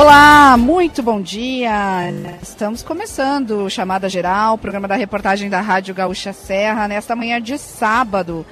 [0.00, 2.10] Olá, muito bom dia.
[2.42, 7.58] Estamos começando o Chamada Geral, programa da reportagem da Rádio Gaúcha Serra, nesta manhã de
[7.58, 8.46] sábado.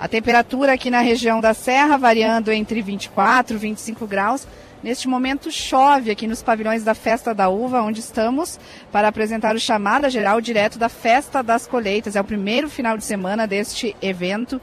[0.00, 4.48] A temperatura aqui na região da Serra variando entre 24 e 25 graus.
[4.82, 8.58] Neste momento chove aqui nos pavilhões da Festa da Uva, onde estamos
[8.90, 12.16] para apresentar o chamada geral direto da Festa das Colheitas.
[12.16, 14.58] É o primeiro final de semana deste evento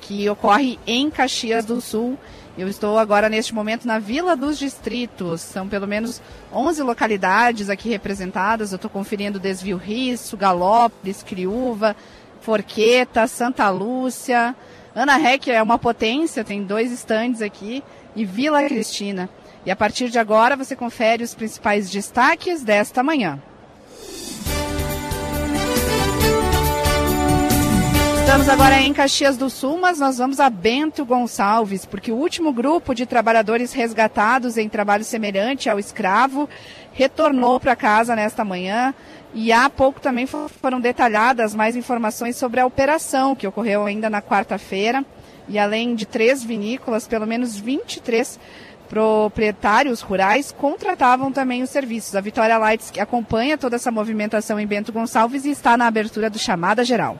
[0.00, 2.18] que ocorre em Caxias do Sul.
[2.58, 5.42] Eu estou agora neste momento na Vila dos Distritos.
[5.42, 8.72] São pelo menos 11 localidades aqui representadas.
[8.72, 11.94] Eu estou conferindo Desvio Risso, Galópolis, Criúva,
[12.40, 14.56] Forqueta, Santa Lúcia.
[14.94, 17.84] Ana Rec é uma potência, tem dois estandes aqui.
[18.14, 19.28] E Vila Cristina.
[19.66, 23.38] E a partir de agora você confere os principais destaques desta manhã.
[28.26, 32.52] Estamos agora em Caxias do Sul, mas nós vamos a Bento Gonçalves, porque o último
[32.52, 36.48] grupo de trabalhadores resgatados em trabalho semelhante ao escravo
[36.92, 38.92] retornou para casa nesta manhã.
[39.32, 44.20] E há pouco também foram detalhadas mais informações sobre a operação que ocorreu ainda na
[44.20, 45.04] quarta-feira.
[45.48, 48.40] E além de três vinícolas, pelo menos 23
[48.88, 52.16] proprietários rurais contratavam também os serviços.
[52.16, 56.40] A Vitória Lights acompanha toda essa movimentação em Bento Gonçalves e está na abertura do
[56.40, 57.16] Chamada Geral.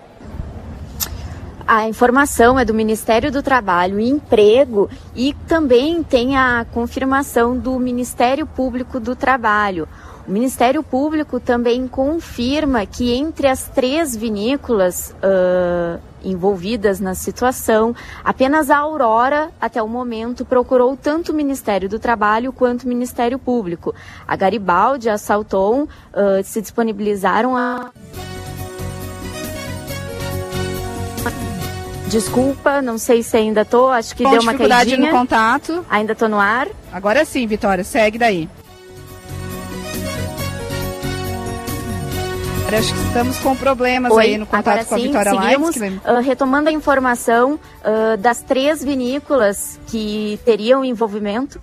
[1.66, 7.76] A informação é do Ministério do Trabalho e Emprego e também tem a confirmação do
[7.76, 9.88] Ministério Público do Trabalho.
[10.28, 17.94] O Ministério Público também confirma que entre as três vinícolas uh, envolvidas na situação.
[18.24, 23.40] Apenas a Aurora, até o momento, procurou tanto o Ministério do Trabalho quanto o Ministério
[23.40, 23.92] Público.
[24.26, 25.88] A Garibaldi a Salton uh,
[26.44, 27.90] se disponibilizaram a.
[32.08, 35.10] Desculpa, não sei se ainda tô, acho que Com deu uma dificuldade caidinha.
[35.12, 35.84] no contato.
[35.90, 36.68] Ainda tô no ar.
[36.92, 38.48] Agora sim, Vitória, segue daí.
[42.78, 45.80] Acho que estamos com problemas Oi, aí no contato com a sim, Vitória seguimos, que-
[45.86, 51.60] uh, retomando a informação uh, das três vinícolas que teriam envolvimento.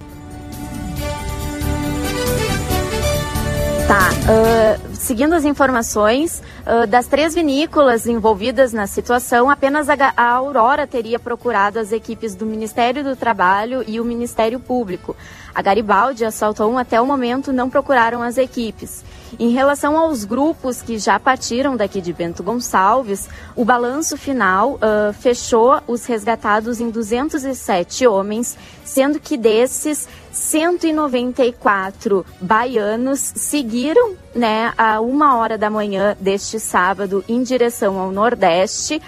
[3.94, 10.30] Tá, uh, seguindo as informações, uh, das três vinícolas envolvidas na situação, apenas a, a
[10.32, 15.16] Aurora teria procurado as equipes do Ministério do Trabalho e o Ministério Público.
[15.54, 19.06] A Garibaldi e a Salton, até o momento, não procuraram as equipes.
[19.40, 25.12] Em relação aos grupos que já partiram daqui de Bento Gonçalves, o balanço final ah,
[25.14, 35.38] fechou os resgatados em 207 homens, sendo que desses 194 baianos seguiram né, a uma
[35.38, 39.02] hora da manhã deste sábado em direção ao Nordeste.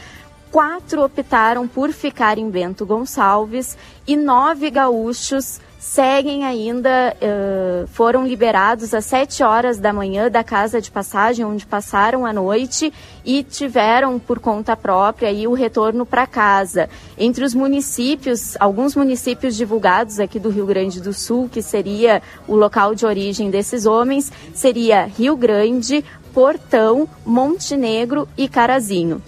[0.52, 8.92] Quatro optaram por ficar em Bento Gonçalves e nove gaúchos seguem ainda, eh, foram liberados
[8.92, 12.92] às 7 horas da manhã da casa de passagem, onde passaram a noite
[13.24, 16.90] e tiveram por conta própria aí o retorno para casa.
[17.16, 22.56] Entre os municípios, alguns municípios divulgados aqui do Rio Grande do Sul, que seria o
[22.56, 26.04] local de origem desses homens, seria Rio Grande,
[26.34, 29.22] Portão, Montenegro e Carazinho.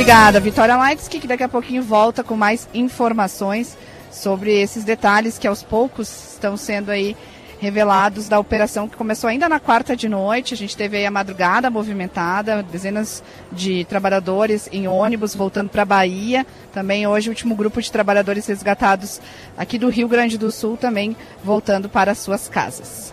[0.00, 3.76] Obrigada, Vitória Lights, que daqui a pouquinho volta com mais informações
[4.10, 7.14] sobre esses detalhes que aos poucos estão sendo aí
[7.60, 10.54] revelados da operação que começou ainda na quarta de noite.
[10.54, 13.22] A gente teve aí a madrugada movimentada, dezenas
[13.52, 16.46] de trabalhadores em ônibus voltando para a Bahia.
[16.72, 19.20] Também hoje o último grupo de trabalhadores resgatados
[19.54, 21.14] aqui do Rio Grande do Sul também
[21.44, 23.12] voltando para suas casas.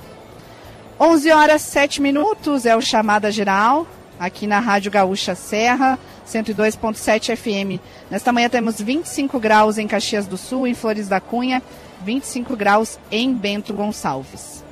[0.98, 3.86] 11 horas 7 minutos é o chamada geral
[4.20, 5.98] aqui na Rádio Gaúcha Serra,
[6.28, 7.82] 102.7 FM.
[8.10, 11.62] Nesta manhã temos 25 graus em Caxias do Sul, em Flores da Cunha,
[12.04, 14.64] 25 graus em Bento Gonçalves.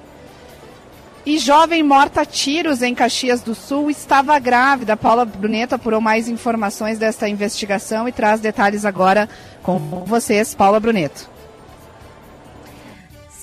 [1.26, 4.96] E jovem morta a tiros em Caxias do Sul estava grávida.
[4.96, 9.28] Paula Bruneto apurou mais informações desta investigação e traz detalhes agora
[9.64, 11.35] com vocês, Paula Bruneto.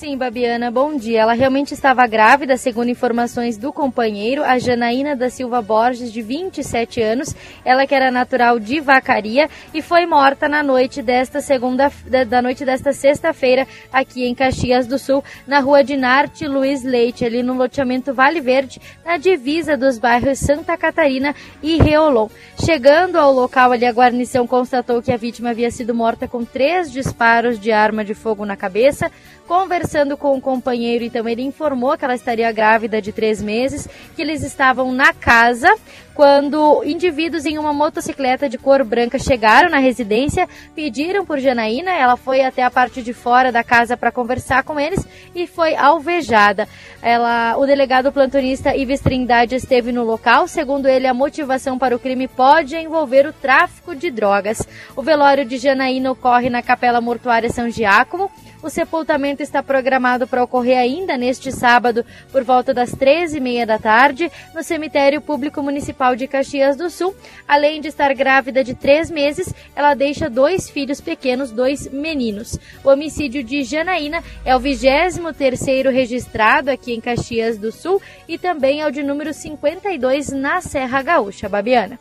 [0.03, 1.21] Sim, Babiana, bom dia.
[1.21, 7.01] Ela realmente estava grávida, segundo informações do companheiro, a Janaína da Silva Borges, de 27
[7.01, 7.33] anos.
[7.63, 11.89] Ela que era natural de Vacaria e foi morta na noite desta segunda,
[12.27, 17.23] da noite desta sexta-feira, aqui em Caxias do Sul, na rua de Narte Luiz Leite,
[17.23, 22.27] ali no loteamento Vale Verde, na divisa dos bairros Santa Catarina e Reolon.
[22.61, 26.91] Chegando ao local ali, a guarnição constatou que a vítima havia sido morta com três
[26.91, 29.09] disparos de arma de fogo na cabeça.
[29.47, 34.21] Conversando com o companheiro, então, ele informou que ela estaria grávida de três meses, que
[34.21, 35.69] eles estavam na casa
[36.13, 42.15] quando indivíduos em uma motocicleta de cor branca chegaram na residência, pediram por Janaína, ela
[42.15, 46.67] foi até a parte de fora da casa para conversar com eles e foi alvejada.
[47.01, 51.99] Ela, o delegado plantonista Ives Trindade esteve no local, segundo ele, a motivação para o
[51.99, 54.61] crime pode envolver o tráfico de drogas.
[54.95, 58.29] O velório de Janaína ocorre na Capela Mortuária São Giacomo.
[58.63, 64.31] O sepultamento está programado para ocorrer ainda neste sábado, por volta das 13h30 da tarde,
[64.55, 67.13] no Cemitério Público Municipal de Caxias do Sul.
[67.45, 72.57] Além de estar grávida de três meses, ela deixa dois filhos pequenos, dois meninos.
[72.85, 78.79] O homicídio de Janaína é o 23º registrado aqui em Caxias do Sul e também
[78.79, 81.49] é o de número 52 na Serra Gaúcha.
[81.49, 81.99] Babiana.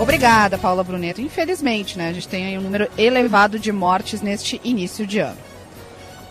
[0.00, 1.20] Obrigada, Paula Bruneto.
[1.20, 5.38] Infelizmente, né, a gente tem aí um número elevado de mortes neste início de ano.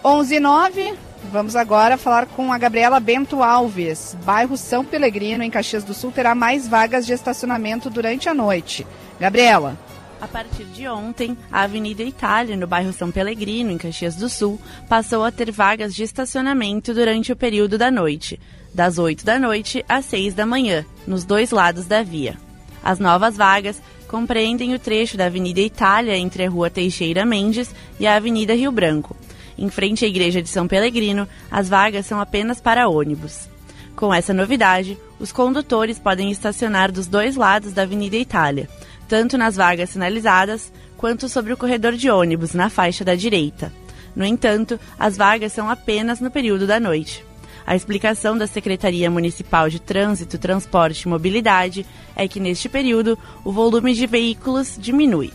[0.04, 0.94] 11 e 9,
[1.32, 4.18] vamos agora falar com a Gabriela Bento Alves.
[4.26, 8.86] Bairro São Pelegrino, em Caxias do Sul, terá mais vagas de estacionamento durante a noite.
[9.20, 9.78] Gabriela.
[10.20, 14.60] A partir de ontem, a Avenida Itália, no bairro São Pelegrino, em Caxias do Sul,
[14.90, 18.40] passou a ter vagas de estacionamento durante o período da noite,
[18.74, 22.38] das 8 da noite às 6 da manhã, nos dois lados da via.
[22.84, 28.08] As novas vagas compreendem o trecho da Avenida Itália entre a Rua Teixeira Mendes e
[28.08, 29.16] a Avenida Rio Branco.
[29.58, 33.50] Em frente à Igreja de São Pelegrino, as vagas são apenas para ônibus.
[33.96, 38.68] Com essa novidade, os condutores podem estacionar dos dois lados da Avenida Itália,
[39.08, 43.72] tanto nas vagas sinalizadas quanto sobre o corredor de ônibus na faixa da direita.
[44.16, 47.24] No entanto, as vagas são apenas no período da noite.
[47.66, 51.86] A explicação da Secretaria Municipal de Trânsito, Transporte e Mobilidade
[52.16, 55.32] é que neste período o volume de veículos diminui.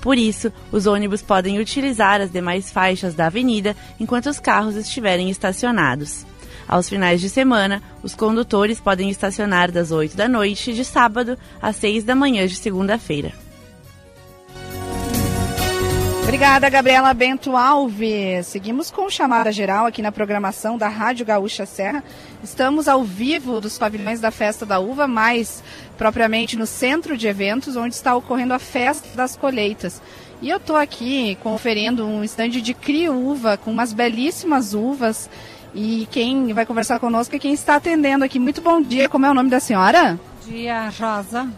[0.00, 5.28] Por isso, os ônibus podem utilizar as demais faixas da avenida enquanto os carros estiverem
[5.30, 6.24] estacionados.
[6.68, 11.76] Aos finais de semana, os condutores podem estacionar das 8 da noite de sábado às
[11.76, 13.47] 6 da manhã de segunda-feira.
[16.28, 18.48] Obrigada, Gabriela Bento Alves.
[18.48, 22.04] Seguimos com chamada geral aqui na programação da Rádio Gaúcha Serra.
[22.44, 25.64] Estamos ao vivo dos pavilhões da Festa da Uva, mais
[25.96, 30.02] propriamente no centro de eventos, onde está ocorrendo a Festa das Colheitas.
[30.42, 35.30] E eu estou aqui conferindo um estande de cri-uva com umas belíssimas uvas.
[35.74, 38.38] E quem vai conversar conosco é quem está atendendo aqui.
[38.38, 40.20] Muito bom dia, como é o nome da senhora?
[40.44, 41.48] Bom dia, Rosa.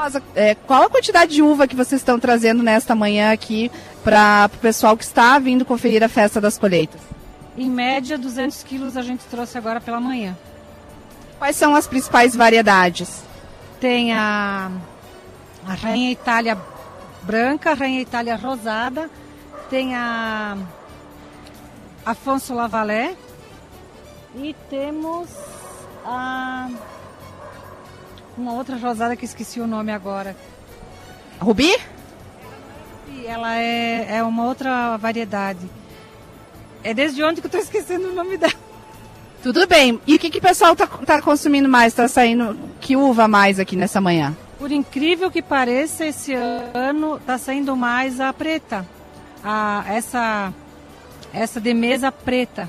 [0.00, 3.70] Rosa, é, qual a quantidade de uva que vocês estão trazendo nesta manhã aqui
[4.02, 6.98] para o pessoal que está vindo conferir a festa das colheitas?
[7.54, 10.34] Em média, 200 quilos a gente trouxe agora pela manhã.
[11.38, 13.22] Quais são as principais variedades?
[13.78, 14.70] Tem a,
[15.66, 16.56] a Rainha Itália
[17.22, 19.10] branca, a Rainha Itália rosada,
[19.68, 20.56] tem a
[22.06, 23.14] Afonso Lavalé
[24.34, 25.28] e temos
[26.06, 26.70] a
[28.36, 30.36] uma outra rosada que esqueci o nome agora.
[31.40, 31.74] Rubi?
[33.24, 35.68] Ela é, é uma outra variedade.
[36.82, 38.52] É desde onde que eu estou esquecendo o nome dela.
[39.42, 40.00] Tudo bem.
[40.06, 41.92] E o que, que o pessoal está tá consumindo mais?
[41.92, 44.36] Está saindo que uva mais aqui nessa manhã?
[44.58, 48.86] Por incrível que pareça, esse ano está saindo mais a preta.
[49.42, 50.52] A, essa,
[51.32, 52.68] essa de mesa preta.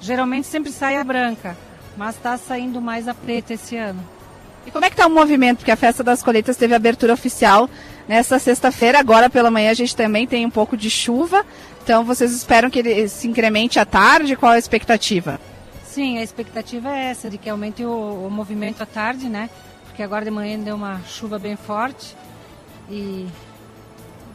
[0.00, 1.56] Geralmente sempre sai a branca,
[1.96, 4.17] mas está saindo mais a preta esse ano.
[4.66, 5.58] E como é que está o movimento?
[5.58, 7.68] Porque a Festa das Colheitas teve abertura oficial
[8.06, 8.98] nesta sexta-feira.
[8.98, 11.44] Agora pela manhã a gente também tem um pouco de chuva.
[11.82, 14.36] Então vocês esperam que ele se incremente à tarde?
[14.36, 15.40] Qual a expectativa?
[15.84, 19.48] Sim, a expectativa é essa, de que aumente o, o movimento à tarde, né?
[19.86, 22.14] Porque agora de manhã deu uma chuva bem forte
[22.90, 23.26] e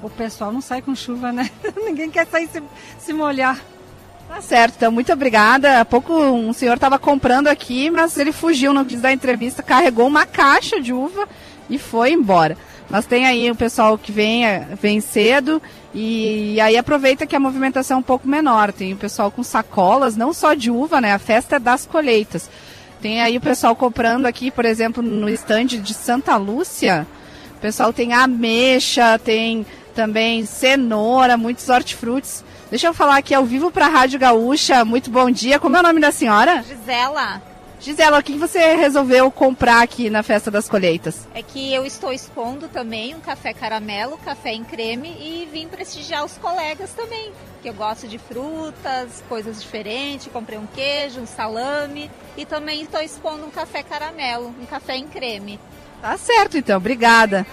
[0.02, 1.50] o pessoal não sai com chuva, né?
[1.86, 2.62] Ninguém quer sair se,
[3.00, 3.60] se molhar.
[4.28, 5.80] Tá certo, então muito obrigada.
[5.80, 10.08] Há pouco um senhor estava comprando aqui, mas ele fugiu, não quis dar entrevista, carregou
[10.08, 11.28] uma caixa de uva
[11.70, 12.58] e foi embora.
[12.90, 14.44] Mas tem aí o pessoal que vem,
[14.80, 15.62] vem cedo
[15.94, 18.72] e, e aí aproveita que a movimentação é um pouco menor.
[18.72, 21.14] Tem o pessoal com sacolas, não só de uva, né?
[21.14, 22.50] A festa é das colheitas.
[23.02, 27.08] Tem aí o pessoal comprando aqui, por exemplo, no estande de Santa Lúcia.
[27.58, 32.44] O pessoal tem ameixa, tem também cenoura, muitos hortifrutis.
[32.70, 34.84] Deixa eu falar aqui ao vivo para a Rádio Gaúcha.
[34.84, 35.60] Muito bom dia.
[35.60, 36.64] Como é o nome da senhora?
[36.64, 37.42] Gisela.
[37.80, 41.28] Gisela, o que você resolveu comprar aqui na Festa das Colheitas?
[41.36, 46.24] É que eu estou expondo também um café caramelo, café em creme e vim prestigiar
[46.24, 47.34] os colegas também.
[47.62, 50.30] Que eu gosto de frutas, coisas diferentes.
[50.32, 55.08] Comprei um queijo, um salame e também estou expondo um café caramelo, um café em
[55.08, 55.60] creme.
[56.02, 56.78] Tá certo, então.
[56.78, 57.46] Obrigada.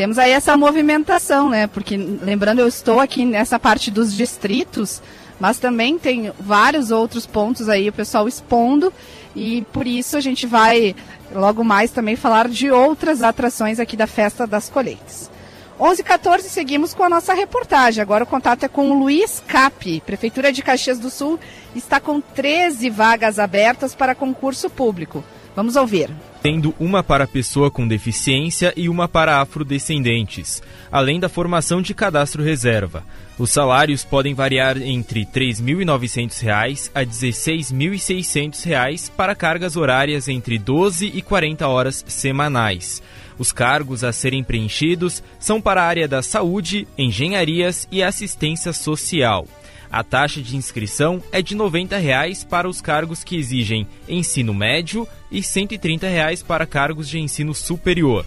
[0.00, 1.66] Temos aí essa movimentação, né?
[1.66, 5.02] Porque, lembrando, eu estou aqui nessa parte dos distritos,
[5.38, 8.90] mas também tem vários outros pontos aí, o pessoal expondo.
[9.36, 10.96] E por isso a gente vai
[11.34, 15.30] logo mais também falar de outras atrações aqui da Festa das Colheitas.
[15.78, 18.00] 11 14 seguimos com a nossa reportagem.
[18.00, 20.00] Agora o contato é com o Luiz Cap.
[20.06, 21.38] Prefeitura de Caxias do Sul
[21.76, 25.22] está com 13 vagas abertas para concurso público.
[25.54, 26.08] Vamos ouvir
[26.42, 32.42] tendo uma para pessoa com deficiência e uma para afrodescendentes, além da formação de cadastro
[32.42, 33.04] reserva.
[33.38, 41.06] Os salários podem variar entre R$ 3.900 a R$ 16.600 para cargas horárias entre 12
[41.06, 43.02] e 40 horas semanais.
[43.38, 49.48] Os cargos a serem preenchidos são para a área da saúde, engenharias e assistência social.
[49.90, 55.06] A taxa de inscrição é de 90 reais para os cargos que exigem ensino médio
[55.32, 58.24] e 130 reais para cargos de ensino superior.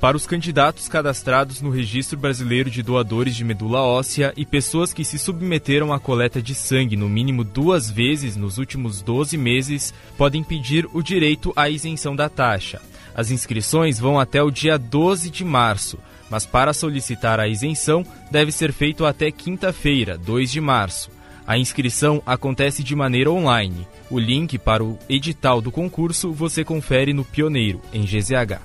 [0.00, 5.04] Para os candidatos cadastrados no Registro Brasileiro de Doadores de Medula Óssea e pessoas que
[5.04, 10.42] se submeteram à coleta de sangue no mínimo duas vezes nos últimos 12 meses, podem
[10.44, 12.80] pedir o direito à isenção da taxa.
[13.14, 15.98] As inscrições vão até o dia 12 de março
[16.30, 21.10] mas para solicitar a isenção deve ser feito até quinta-feira, 2 de março.
[21.44, 23.86] A inscrição acontece de maneira online.
[24.08, 28.60] O link para o edital do concurso você confere no Pioneiro, em GZH.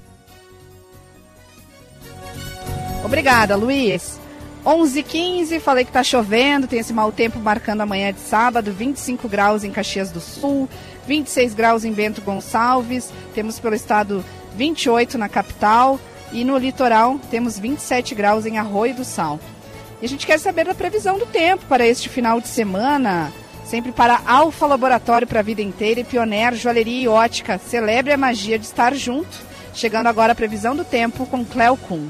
[3.03, 4.19] Obrigada, Luiz.
[4.65, 9.63] 11h15, falei que está chovendo, tem esse mau tempo marcando amanhã de sábado, 25 graus
[9.63, 10.67] em Caxias do Sul,
[11.07, 15.99] 26 graus em Bento Gonçalves, temos pelo estado 28 na capital,
[16.31, 19.39] e no litoral temos 27 graus em Arroio do Sal.
[20.01, 23.31] E a gente quer saber da previsão do tempo para este final de semana.
[23.63, 27.57] Sempre para Alfa Laboratório para a Vida Inteira e Pioneer Joalheria e Ótica.
[27.57, 29.37] Celebre a magia de estar junto.
[29.73, 32.09] Chegando agora a previsão do tempo com Cleo Kuhn.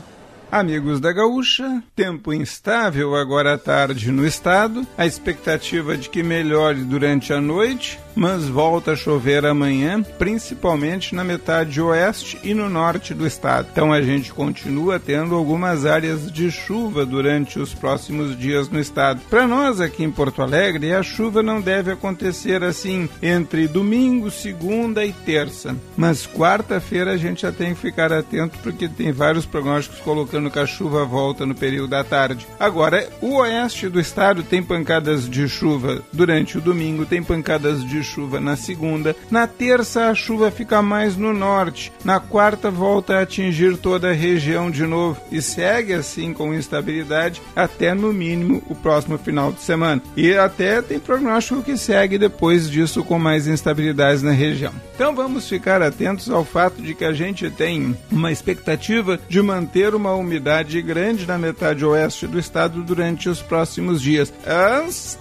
[0.55, 6.79] Amigos da Gaúcha, tempo instável agora à tarde no estado, a expectativa de que melhore
[6.79, 13.13] durante a noite, mas volta a chover amanhã, principalmente na metade oeste e no norte
[13.13, 13.67] do estado.
[13.71, 19.21] Então a gente continua tendo algumas áreas de chuva durante os próximos dias no estado.
[19.29, 25.05] Para nós aqui em Porto Alegre, a chuva não deve acontecer assim entre domingo, segunda
[25.05, 29.99] e terça, mas quarta-feira a gente já tem que ficar atento porque tem vários prognósticos
[29.99, 32.47] colocando que a chuva volta no período da tarde.
[32.59, 38.04] Agora, o oeste do estado tem pancadas de chuva durante o domingo, tem pancadas de
[38.05, 39.13] chuva na segunda.
[39.29, 41.91] Na terça, a chuva fica mais no norte.
[42.05, 47.41] Na quarta, volta a atingir toda a região de novo e segue assim com instabilidade
[47.53, 50.01] até no mínimo o próximo final de semana.
[50.15, 54.71] E até tem prognóstico que segue depois disso com mais instabilidades na região.
[54.93, 59.95] Então vamos ficar atentos ao fato de que a gente tem uma expectativa de manter
[59.95, 64.31] uma umidade grande na metade oeste do estado durante os próximos dias.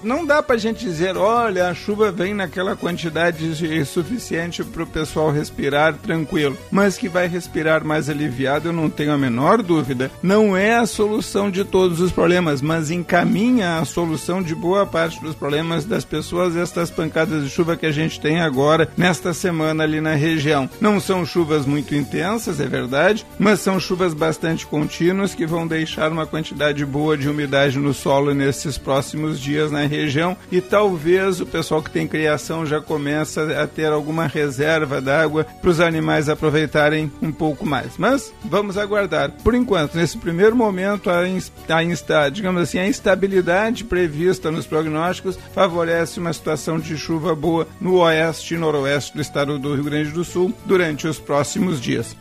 [0.02, 3.54] Não dá para a gente dizer, olha, a chuva vem naquela quantidade
[3.84, 9.12] suficiente para o pessoal respirar tranquilo, mas que vai respirar mais aliviado, eu não tenho
[9.12, 10.10] a menor dúvida.
[10.22, 15.20] Não é a solução de todos os problemas, mas encaminha a solução de boa parte
[15.20, 19.84] dos problemas das pessoas estas pancadas de chuva que a gente tem agora nesta semana
[19.84, 20.68] ali na região.
[20.80, 26.10] Não são chuvas muito intensas, é verdade, mas são chuvas bastante contínuas que vão deixar
[26.12, 31.46] uma quantidade boa de umidade no solo nesses próximos dias na região e talvez o
[31.46, 37.10] pessoal que tem criação já começa a ter alguma reserva d'água para os animais aproveitarem
[37.20, 37.92] um pouco mais.
[37.98, 39.30] Mas vamos aguardar.
[39.42, 45.38] Por enquanto, nesse primeiro momento, a, a insta, digamos assim, a instabilidade prevista nos prognósticos
[45.54, 50.10] favorece uma situação de chuva boa no oeste e noroeste do estado do Rio Grande
[50.10, 52.16] do Sul durante os próximos dias.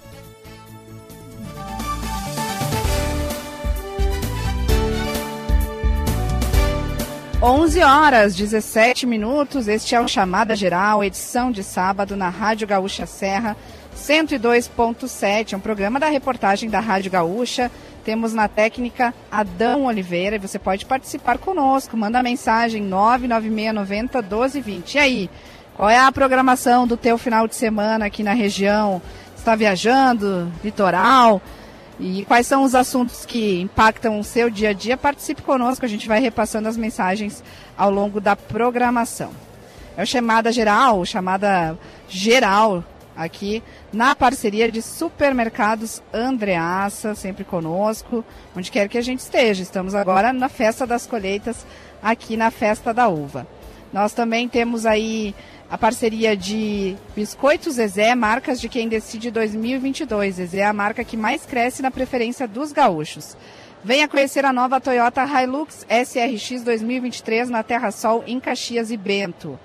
[7.45, 9.67] 11 horas 17 minutos.
[9.67, 13.57] Este é o Chamada Geral, edição de sábado na Rádio Gaúcha Serra
[13.97, 15.51] 102.7.
[15.51, 17.69] É um programa da reportagem da Rádio Gaúcha.
[18.05, 21.97] Temos na técnica Adão Oliveira e você pode participar conosco.
[21.97, 24.95] Manda mensagem 99690 1220.
[24.95, 25.29] E aí,
[25.75, 29.01] qual é a programação do teu final de semana aqui na região?
[29.35, 30.49] Está viajando?
[30.63, 31.41] Litoral?
[31.99, 34.97] E quais são os assuntos que impactam o seu dia a dia?
[34.97, 37.43] Participe conosco, a gente vai repassando as mensagens
[37.77, 39.31] ao longo da programação.
[39.95, 41.77] É o chamada geral, chamada
[42.09, 42.83] geral
[43.15, 49.61] aqui na parceria de supermercados Andreaça, sempre conosco, onde quer que a gente esteja.
[49.61, 51.65] Estamos agora na festa das colheitas,
[52.01, 53.47] aqui na festa da uva.
[53.91, 55.35] Nós também temos aí
[55.73, 60.35] a parceria de Biscoitos Zezé, marcas de quem decide 2022.
[60.35, 63.35] Zezé é a marca que mais cresce na preferência dos gaúchos.
[63.83, 69.59] Venha conhecer a nova Toyota Hilux SRX 2023 na Terra Sol, em Caxias e Bento.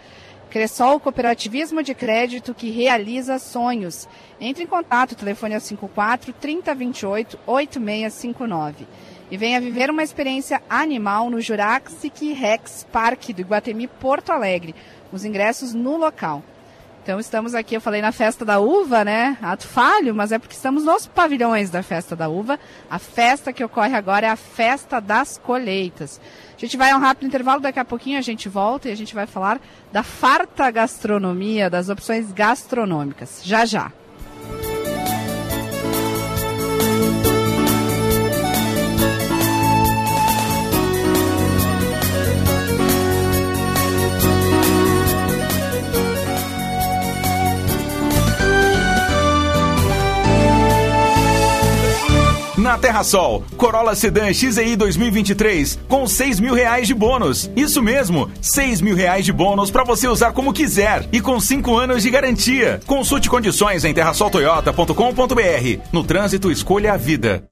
[0.48, 4.08] Cressol Cooperativismo de Crédito que realiza sonhos.
[4.40, 8.86] Entre em contato, telefone é 54 3028 8659.
[9.30, 14.74] E venha viver uma experiência animal no Jurassic Rex Park do Iguatemi Porto Alegre
[15.12, 16.42] os ingressos no local.
[17.02, 19.38] Então estamos aqui, eu falei na festa da uva, né?
[19.40, 22.60] Ato falho, mas é porque estamos nos pavilhões da festa da uva.
[22.90, 26.20] A festa que ocorre agora é a festa das colheitas.
[26.54, 28.96] A gente vai a um rápido intervalo, daqui a pouquinho a gente volta e a
[28.96, 29.58] gente vai falar
[29.90, 33.40] da farta gastronomia, das opções gastronômicas.
[33.42, 33.90] Já já.
[52.68, 57.50] Na Terra Sol, Corolla Sedan XEI 2023 com 6 mil reais de bônus.
[57.56, 61.74] Isso mesmo, 6 mil reais de bônus para você usar como quiser e com 5
[61.74, 62.78] anos de garantia.
[62.86, 65.80] Consulte condições em terrasoltoyota.com.br.
[65.90, 67.44] No trânsito, escolha a vida.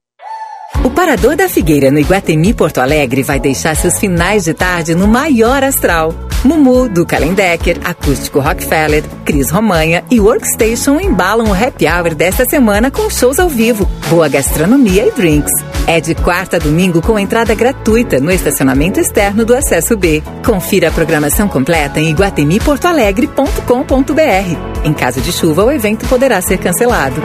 [0.83, 5.07] O Parador da Figueira no Iguatemi Porto Alegre vai deixar seus finais de tarde no
[5.07, 6.13] maior astral.
[6.43, 12.91] Mumu, do Kalendecker, Acústico Rockefeller, Cris Romanha e Workstation embalam o happy hour desta semana
[12.91, 15.51] com shows ao vivo, boa gastronomia e drinks.
[15.85, 20.21] É de quarta a domingo com entrada gratuita no estacionamento externo do Acesso B.
[20.45, 24.83] Confira a programação completa em iguatemiportoalegre.com.br.
[24.83, 27.21] Em caso de chuva, o evento poderá ser cancelado.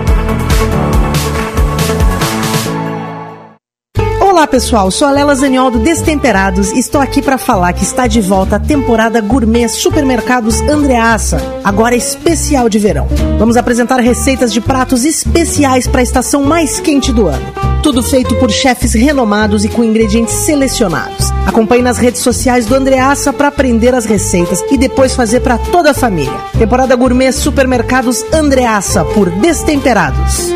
[4.53, 8.21] Pessoal, sou a Lela Zaniol do Destemperados e estou aqui para falar que está de
[8.21, 13.09] volta a temporada gourmet Supermercados Andreaça, agora especial de verão.
[13.39, 17.47] Vamos apresentar receitas de pratos especiais para a estação mais quente do ano.
[17.83, 21.31] Tudo feito por chefes renomados e com ingredientes selecionados.
[21.47, 25.93] Acompanhe nas redes sociais do Andreaça para aprender as receitas e depois fazer para toda
[25.93, 26.39] a família.
[26.59, 30.53] Temporada gourmet Supermercados Andreaça por Destemperados.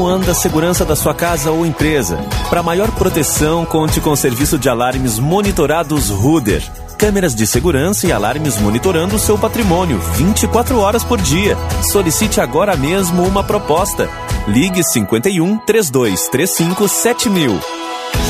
[0.00, 2.16] Como anda a segurança da sua casa ou empresa?
[2.48, 6.62] Para maior proteção, conte com o serviço de alarmes monitorados Ruder.
[6.96, 11.54] Câmeras de segurança e alarmes monitorando o seu patrimônio 24 horas por dia.
[11.92, 14.08] Solicite agora mesmo uma proposta.
[14.48, 17.60] Ligue 51 3235 7000.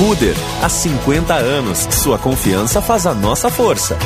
[0.00, 1.86] Ruder, há 50 anos.
[1.92, 3.96] Sua confiança faz a nossa força.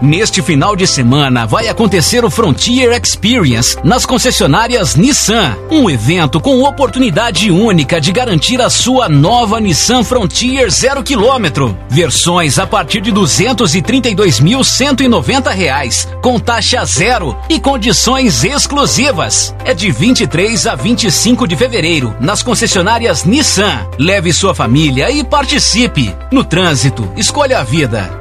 [0.00, 6.62] Neste final de semana vai acontecer o Frontier Experience nas concessionárias Nissan, um evento com
[6.62, 11.74] oportunidade única de garantir a sua nova Nissan Frontier 0 km.
[11.90, 19.52] Versões a partir de 232.190 reais, com taxa zero e condições exclusivas.
[19.64, 23.84] É de 23 a 25 de fevereiro nas concessionárias Nissan.
[23.98, 26.14] Leve sua família e participe.
[26.30, 28.17] No trânsito, escolha a vida.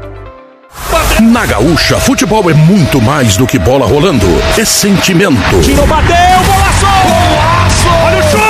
[1.21, 4.27] Na Gaúcha, futebol é muito mais do que bola rolando.
[4.57, 5.35] É sentimento.
[5.87, 6.85] Bateu, golaço!
[6.85, 7.87] Golaço!
[8.05, 8.46] Olha o chute!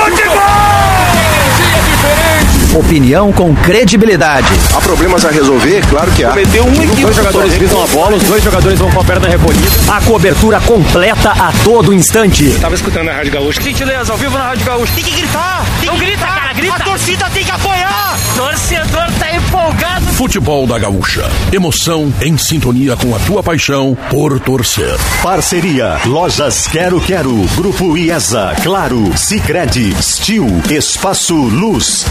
[2.78, 4.46] Opinião com credibilidade.
[4.72, 5.84] Há problemas a resolver?
[5.90, 6.28] Claro que há.
[6.30, 7.02] Cometeu um equipe.
[7.02, 9.66] Dois jogadores visam a bola, os dois jogadores vão com a perna recolhida.
[9.92, 12.44] A cobertura completa a todo instante.
[12.46, 13.60] Eu tava escutando a Rádio Gaúcha.
[13.60, 14.92] Gentileza, ao vivo na Rádio Gaúcha.
[14.94, 15.66] Tem que gritar!
[15.80, 16.40] Tem Não que grita, gritar.
[16.40, 16.76] cara, grita!
[16.76, 18.18] A torcida tem que apoiar!
[18.36, 20.06] Torcedor tá empolgado!
[20.12, 21.28] Futebol da Gaúcha.
[21.52, 24.96] Emoção em sintonia com a tua paixão por torcer.
[25.22, 32.04] Parceria Lojas Quero Quero, Grupo IESA, Claro, Sicredi, Stil, Espaço Luz,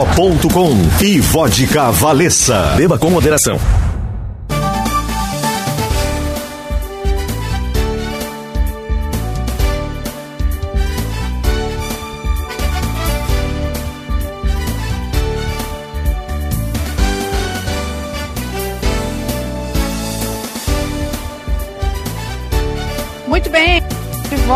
[0.00, 2.74] KTO.com e Vodka Valessa.
[2.76, 3.89] Beba com moderação.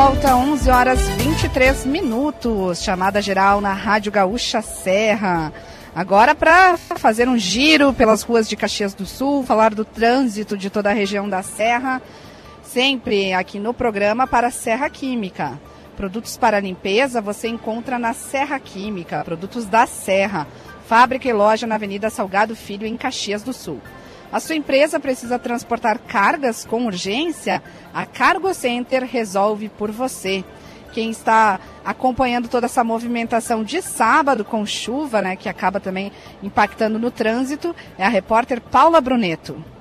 [0.06, 2.82] Volta 11 horas 23 minutos.
[2.82, 5.50] Chamada geral na Rádio Gaúcha Serra.
[5.96, 10.68] Agora, para fazer um giro pelas ruas de Caxias do Sul, falar do trânsito de
[10.68, 12.02] toda a região da Serra,
[12.62, 15.58] sempre aqui no programa para Serra Química.
[15.96, 20.46] Produtos para limpeza você encontra na Serra Química, produtos da Serra,
[20.86, 23.80] fábrica e loja na Avenida Salgado Filho, em Caxias do Sul.
[24.34, 27.62] A sua empresa precisa transportar cargas com urgência?
[27.94, 30.44] A Cargo Center resolve por você.
[30.92, 36.10] Quem está acompanhando toda essa movimentação de sábado com chuva, né, que acaba também
[36.42, 39.73] impactando no trânsito, é a repórter Paula Bruneto.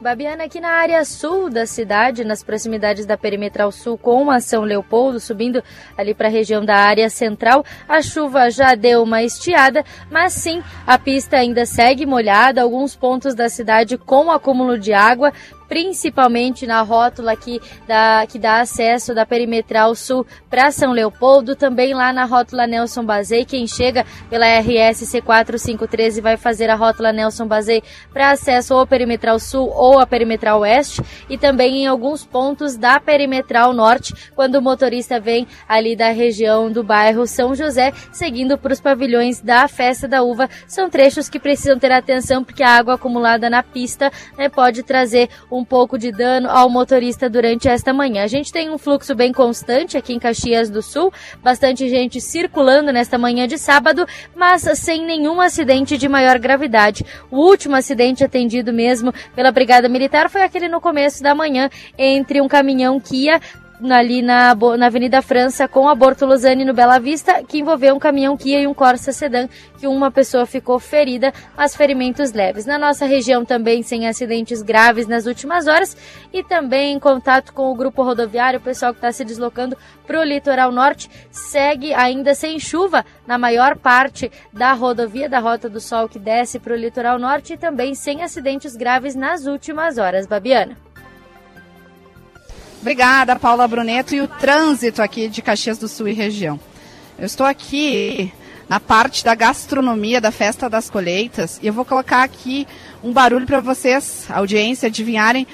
[0.00, 4.62] Babiana, aqui na área sul da cidade, nas proximidades da Perimetral Sul com a São
[4.62, 5.60] Leopoldo, subindo
[5.96, 10.62] ali para a região da área central, a chuva já deu uma estiada, mas sim,
[10.86, 15.32] a pista ainda segue molhada, alguns pontos da cidade com acúmulo de água,
[15.68, 21.94] principalmente na rótula aqui da, que dá acesso da Perimetral Sul para São Leopoldo, também
[21.94, 27.46] lá na rótula Nelson Bazei, quem chega pela RS C4513 vai fazer a rótula Nelson
[27.46, 32.76] Bazei para acesso ao Perimetral Sul ou a Perimetral Oeste e também em alguns pontos
[32.76, 38.56] da Perimetral Norte, quando o motorista vem ali da região do bairro São José, seguindo
[38.56, 40.48] para os pavilhões da Festa da Uva.
[40.66, 45.28] São trechos que precisam ter atenção porque a água acumulada na pista né, pode trazer
[45.64, 48.24] pouco de dano ao motorista durante esta manhã.
[48.24, 52.92] A gente tem um fluxo bem constante aqui em Caxias do Sul, bastante gente circulando
[52.92, 57.04] nesta manhã de sábado, mas sem nenhum acidente de maior gravidade.
[57.30, 62.40] O último acidente atendido mesmo pela Brigada Militar foi aquele no começo da manhã entre
[62.40, 63.40] um caminhão Kia
[63.88, 68.36] ali na, na Avenida França com a Bortoluzani no Bela Vista, que envolveu um caminhão
[68.36, 72.66] Kia e um Corsa Sedan, que uma pessoa ficou ferida, mas ferimentos leves.
[72.66, 75.96] Na nossa região também sem acidentes graves nas últimas horas
[76.32, 80.20] e também em contato com o grupo rodoviário, o pessoal que está se deslocando para
[80.20, 85.80] o litoral norte segue ainda sem chuva na maior parte da rodovia da Rota do
[85.80, 90.26] Sol que desce para o litoral norte e também sem acidentes graves nas últimas horas.
[90.26, 90.87] Babiana.
[92.80, 94.14] Obrigada, Paula Bruneto.
[94.14, 96.58] E o trânsito aqui de Caxias do Sul e região.
[97.18, 98.32] Eu estou aqui
[98.68, 102.66] na parte da gastronomia da Festa das Colheitas e eu vou colocar aqui
[103.02, 105.46] um barulho para vocês, audiência, adivinharem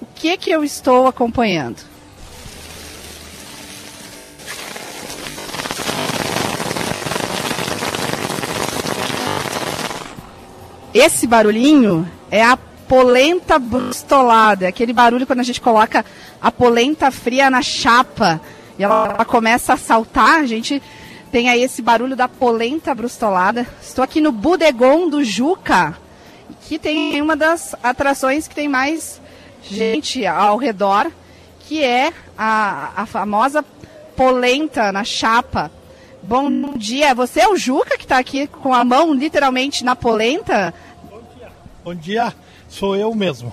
[0.00, 1.78] o que, que eu estou acompanhando.
[10.94, 16.04] Esse barulhinho é a polenta brustolada, é aquele barulho quando a gente coloca
[16.40, 18.40] a polenta fria na chapa
[18.78, 20.82] e ela, ela começa a saltar, a gente
[21.30, 23.66] tem aí esse barulho da polenta brustolada.
[23.82, 25.98] Estou aqui no Budegon do Juca,
[26.62, 29.20] que tem uma das atrações que tem mais
[29.62, 31.10] gente ao redor,
[31.60, 33.62] que é a, a famosa
[34.16, 35.70] polenta na chapa.
[36.22, 40.72] Bom dia, você é o Juca que está aqui com a mão literalmente na polenta?
[41.10, 41.52] Bom dia.
[41.84, 43.52] Bom dia sou eu mesmo.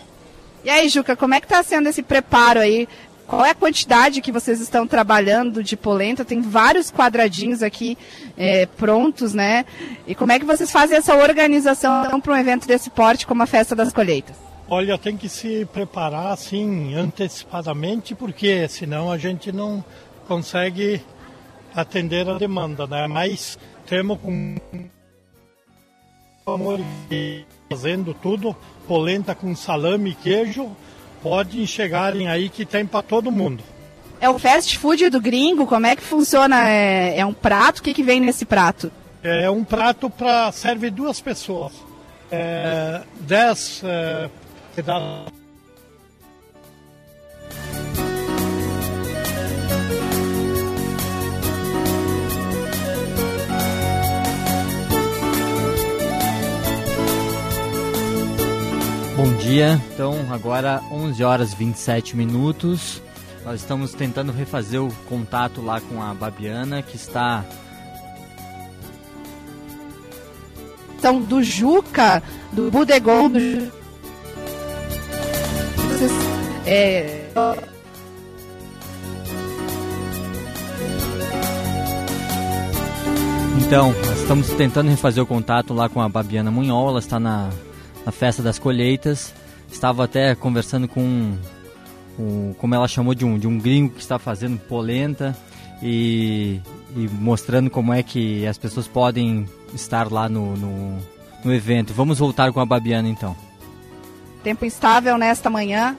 [0.64, 2.88] E aí, Juca, como é que está sendo esse preparo aí?
[3.28, 6.24] Qual é a quantidade que vocês estão trabalhando de polenta?
[6.24, 7.98] Tem vários quadradinhos aqui
[8.38, 9.66] é, prontos, né?
[10.06, 13.48] E como é que vocês fazem essa organização para um evento desse porte como a
[13.48, 14.36] Festa das Colheitas?
[14.68, 19.84] Olha, tem que se preparar assim antecipadamente, porque senão a gente não
[20.28, 21.02] consegue
[21.76, 23.08] atender a demanda, né?
[23.08, 24.56] Mas temos com
[26.54, 26.80] amor
[27.68, 28.56] fazendo tudo
[28.88, 30.70] polenta com salame e queijo,
[31.24, 33.64] podem chegarem aí que tem para todo mundo.
[34.22, 35.66] É o fast food do gringo?
[35.66, 36.70] Como é que funciona?
[36.70, 37.80] É, é um prato?
[37.80, 38.92] O que, que vem nesse prato?
[39.24, 41.74] É um prato para serve duas pessoas.
[42.32, 44.30] É, dez é,
[44.76, 45.35] pedaços
[59.16, 63.02] Bom dia, então agora 11 horas e 27 minutos.
[63.46, 67.46] Nós estamos tentando refazer o contato lá com a Babiana, que está.
[71.00, 73.72] São do Juca, do Budegon, do.
[76.66, 77.30] É.
[83.66, 87.50] Então, nós estamos tentando refazer o contato lá com a Babiana Munhol, ela está na
[88.06, 89.34] na festa das colheitas.
[89.72, 91.34] Estava até conversando com,
[92.20, 95.36] um, como ela chamou de um, de um gringo que está fazendo polenta
[95.82, 96.62] e,
[96.96, 100.98] e mostrando como é que as pessoas podem estar lá no, no,
[101.44, 101.94] no evento.
[101.94, 103.36] Vamos voltar com a Babiana então.
[104.44, 105.98] Tempo instável nesta manhã.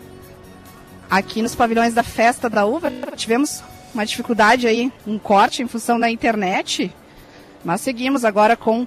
[1.11, 3.63] Aqui nos pavilhões da festa da uva, tivemos
[3.95, 6.93] uma dificuldade aí, um corte em função da internet.
[7.65, 8.87] Mas seguimos agora com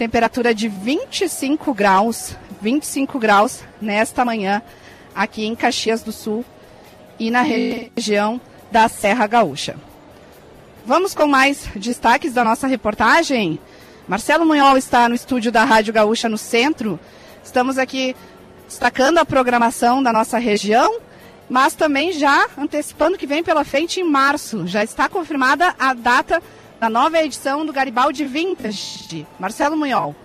[0.00, 4.62] temperatura de 25 graus, 25 graus nesta manhã
[5.14, 6.42] aqui em Caxias do Sul
[7.18, 8.40] e na região
[8.72, 9.76] da Serra Gaúcha.
[10.86, 13.60] Vamos com mais destaques da nossa reportagem.
[14.08, 16.98] Marcelo Munhol está no estúdio da Rádio Gaúcha no centro.
[17.44, 18.16] Estamos aqui
[18.66, 20.98] destacando a programação da nossa região,
[21.46, 24.66] mas também já antecipando que vem pela frente em março.
[24.66, 26.42] Já está confirmada a data
[26.80, 29.26] da nova edição do Garibaldi Vintage.
[29.38, 30.16] Marcelo Munhol.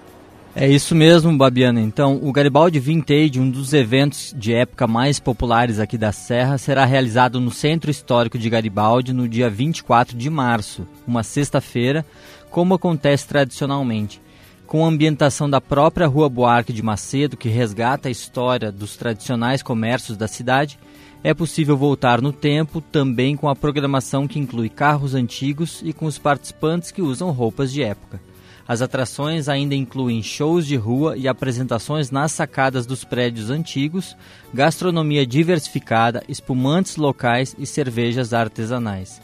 [0.56, 1.82] É isso mesmo, Babiana.
[1.82, 6.86] Então, o Garibaldi Vintage, um dos eventos de época mais populares aqui da Serra, será
[6.86, 12.06] realizado no Centro Histórico de Garibaldi no dia 24 de março, uma sexta-feira,
[12.50, 14.22] como acontece tradicionalmente.
[14.66, 19.62] Com a ambientação da própria Rua Buarque de Macedo, que resgata a história dos tradicionais
[19.62, 20.80] comércios da cidade,
[21.26, 26.06] é possível voltar no tempo também com a programação que inclui carros antigos e com
[26.06, 28.22] os participantes que usam roupas de época.
[28.68, 34.16] As atrações ainda incluem shows de rua e apresentações nas sacadas dos prédios antigos,
[34.54, 39.20] gastronomia diversificada, espumantes locais e cervejas artesanais.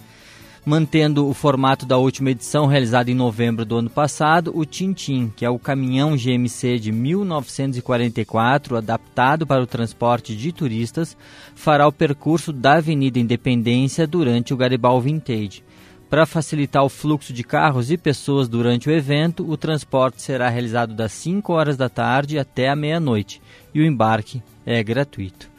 [0.64, 5.44] Mantendo o formato da última edição realizada em novembro do ano passado, o Tintim, que
[5.44, 11.18] é o caminhão GMC de 1944 adaptado para o transporte de turistas,
[11.56, 15.64] fará o percurso da Avenida Independência durante o Garibaldi Vintage.
[16.08, 20.94] Para facilitar o fluxo de carros e pessoas durante o evento, o transporte será realizado
[20.94, 23.42] das 5 horas da tarde até a meia-noite
[23.74, 25.50] e o embarque é gratuito.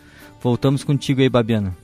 [0.40, 1.81] Voltamos contigo aí, Babiana.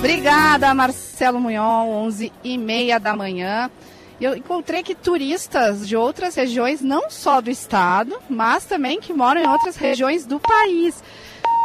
[0.00, 3.70] Obrigada, Marcelo Munhol, 11 e meia da manhã.
[4.18, 9.42] Eu encontrei que turistas de outras regiões, não só do estado, mas também que moram
[9.42, 11.04] em outras regiões do país.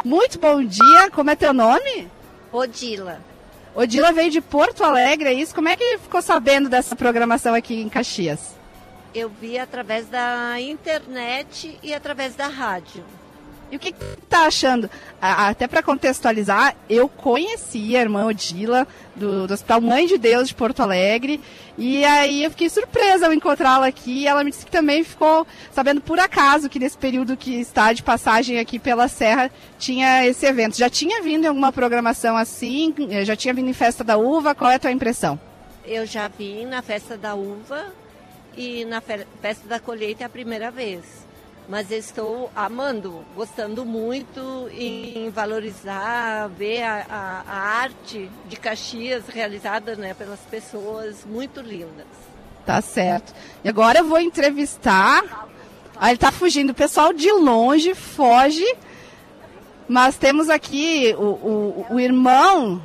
[0.04, 2.10] Muito bom dia, como é teu nome?
[2.52, 3.22] Odila.
[3.74, 5.54] Odila veio de Porto Alegre, é isso?
[5.54, 8.54] Como é que ficou sabendo dessa programação aqui em Caxias?
[9.14, 13.02] Eu vi através da internet e através da rádio.
[13.70, 13.92] E o que
[14.28, 14.88] tá achando?
[15.20, 20.54] Até para contextualizar, eu conheci a irmã Odila do, do, Hospital Mãe de Deus de
[20.54, 21.40] Porto Alegre
[21.76, 24.26] e aí eu fiquei surpresa ao encontrá-la aqui.
[24.26, 28.04] Ela me disse que também ficou sabendo por acaso que nesse período que está de
[28.04, 30.76] passagem aqui pela Serra tinha esse evento.
[30.76, 32.94] Já tinha vindo em alguma programação assim?
[33.24, 34.54] Já tinha vindo em Festa da Uva?
[34.54, 35.40] Qual é a tua impressão?
[35.84, 37.92] Eu já vim na Festa da Uva
[38.56, 41.25] e na Festa da Colheita é a primeira vez
[41.68, 49.96] mas estou amando, gostando muito em valorizar, ver a, a, a arte de Caxias realizada
[49.96, 52.06] né, pelas pessoas muito lindas.
[52.64, 53.34] Tá certo.
[53.64, 55.48] E agora eu vou entrevistar.
[55.96, 56.70] Ah, ele tá fugindo.
[56.70, 58.66] O pessoal de longe foge.
[59.88, 62.82] Mas temos aqui o, o, o irmão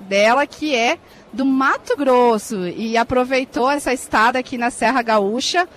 [0.00, 0.98] dela que é
[1.32, 5.68] do Mato Grosso e aproveitou essa estada aqui na Serra Gaúcha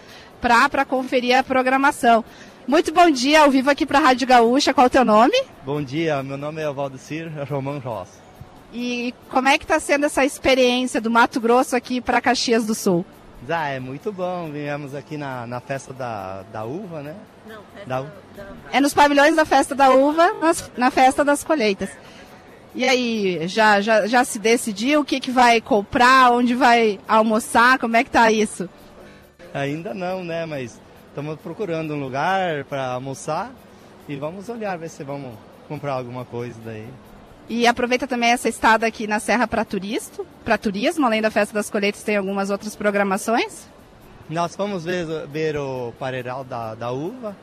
[0.44, 2.24] para conferir a programação.
[2.68, 4.74] Muito bom dia, ao vivo aqui para a Rádio Gaúcha.
[4.74, 5.42] Qual é o teu nome?
[5.66, 8.10] Bom dia, meu nome é Valdecir Romão Ross.
[8.74, 12.76] E como é que está sendo essa experiência do Mato Grosso aqui para Caxias do
[12.76, 13.06] Sul?
[13.48, 14.50] Ah, é muito bom.
[14.52, 17.16] Viemos aqui na, na festa da, da uva, né?
[17.48, 18.02] Não, festa da...
[18.02, 18.50] da...
[18.72, 21.90] É nos pavilhões da festa da uva, nas, na festa das colheitas.
[22.76, 27.80] E aí, já, já, já se decidiu o que, que vai comprar, onde vai almoçar,
[27.80, 28.68] como é que tá isso?
[29.54, 30.46] Ainda não, né?
[30.46, 33.52] Mas estamos procurando um lugar para almoçar
[34.08, 35.34] e vamos olhar, ver se vamos
[35.68, 36.88] comprar alguma coisa daí.
[37.48, 41.54] E aproveita também essa estada aqui na Serra para turismo, para turismo, além da Festa
[41.54, 43.68] das Colheitas, tem algumas outras programações?
[44.30, 47.36] Nós vamos ver, ver o pareiral da, da uva,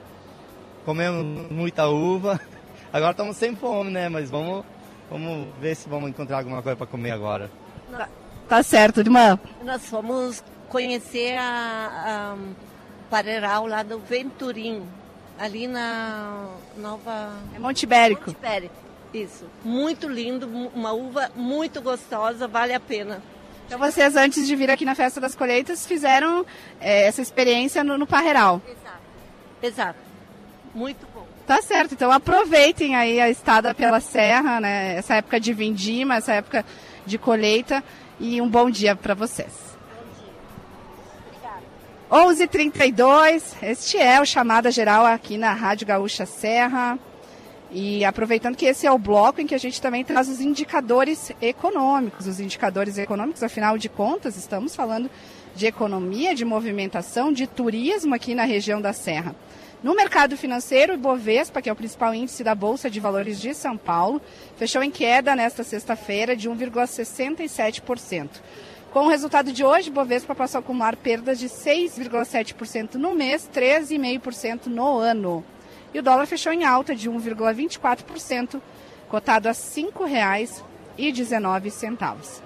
[0.84, 2.40] comemos muita uva.
[2.92, 4.08] Agora estamos sem fome, né?
[4.08, 4.64] Mas vamos,
[5.10, 7.50] vamos ver se vamos encontrar alguma coisa para comer agora.
[7.92, 8.08] Tá,
[8.48, 9.38] tá certo, irmã.
[9.62, 12.36] Nós fomos conhecer a,
[13.12, 14.82] a lá do Venturim,
[15.38, 17.32] ali na Nova...
[17.54, 18.28] É Monte Ibérico.
[18.28, 18.74] Monte Ibérico,
[19.12, 19.44] isso.
[19.64, 23.20] Muito lindo, uma uva muito gostosa, vale a pena.
[23.66, 26.46] Então vocês, antes de vir aqui na Festa das Colheitas, fizeram
[26.80, 28.62] é, essa experiência no, no Parreiral.
[28.64, 29.00] Exato.
[29.62, 29.98] Exato.
[30.74, 31.26] Muito bom.
[31.46, 34.94] Tá certo, então aproveitem aí a estada pela serra, né?
[34.94, 36.64] Essa época de vindima, essa época
[37.04, 37.82] de colheita
[38.20, 39.69] e um bom dia para vocês.
[42.10, 43.54] 11:32.
[43.62, 46.98] Este é o chamada geral aqui na Rádio Gaúcha Serra.
[47.70, 51.30] E aproveitando que esse é o bloco em que a gente também traz os indicadores
[51.40, 52.26] econômicos.
[52.26, 55.08] Os indicadores econômicos, afinal de contas, estamos falando
[55.54, 59.36] de economia, de movimentação, de turismo aqui na região da Serra.
[59.80, 63.54] No mercado financeiro, o Ibovespa, que é o principal índice da Bolsa de Valores de
[63.54, 64.20] São Paulo,
[64.56, 68.28] fechou em queda nesta sexta-feira de 1,67%.
[68.92, 74.66] Com o resultado de hoje, Bovespa passou a acumular perdas de 6,7% no mês, 13,5%
[74.66, 75.44] no ano.
[75.94, 78.60] E o dólar fechou em alta de 1,24%,
[79.08, 82.40] cotado a R$ 5,19.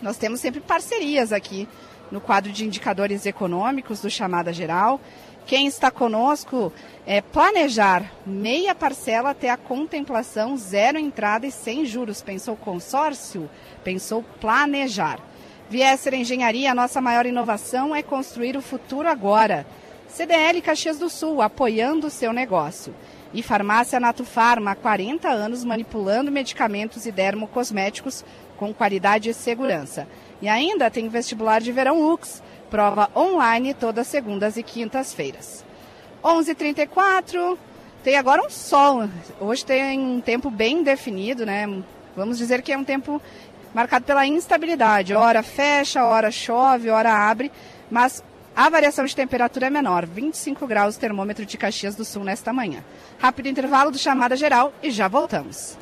[0.00, 1.68] Nós temos sempre parcerias aqui
[2.10, 4.98] no quadro de indicadores econômicos do Chamada Geral.
[5.44, 6.72] Quem está conosco
[7.06, 12.22] é planejar meia parcela até a contemplação, zero entrada e sem juros.
[12.22, 13.50] Pensou consórcio?
[13.84, 15.20] Pensou planejar.
[15.68, 19.66] Viesser Engenharia, a nossa maior inovação é construir o futuro agora.
[20.08, 22.94] CDL Caxias do Sul, apoiando o seu negócio.
[23.34, 28.24] E Farmácia Nato Farma, há 40 anos manipulando medicamentos e dermocosméticos
[28.56, 30.06] com qualidade e segurança.
[30.40, 35.64] E ainda tem vestibular de verão Lux, prova online todas segundas e quintas-feiras.
[36.22, 37.58] 11:34
[38.04, 39.08] tem agora um sol.
[39.40, 41.66] Hoje tem um tempo bem definido, né?
[42.16, 43.20] Vamos dizer que é um tempo
[43.76, 45.12] marcado pela instabilidade.
[45.12, 47.52] Hora fecha, hora chove, hora abre,
[47.90, 48.24] mas
[48.56, 52.82] a variação de temperatura é menor, 25 graus termômetro de Caxias do Sul nesta manhã.
[53.18, 55.76] Rápido intervalo do chamada geral e já voltamos.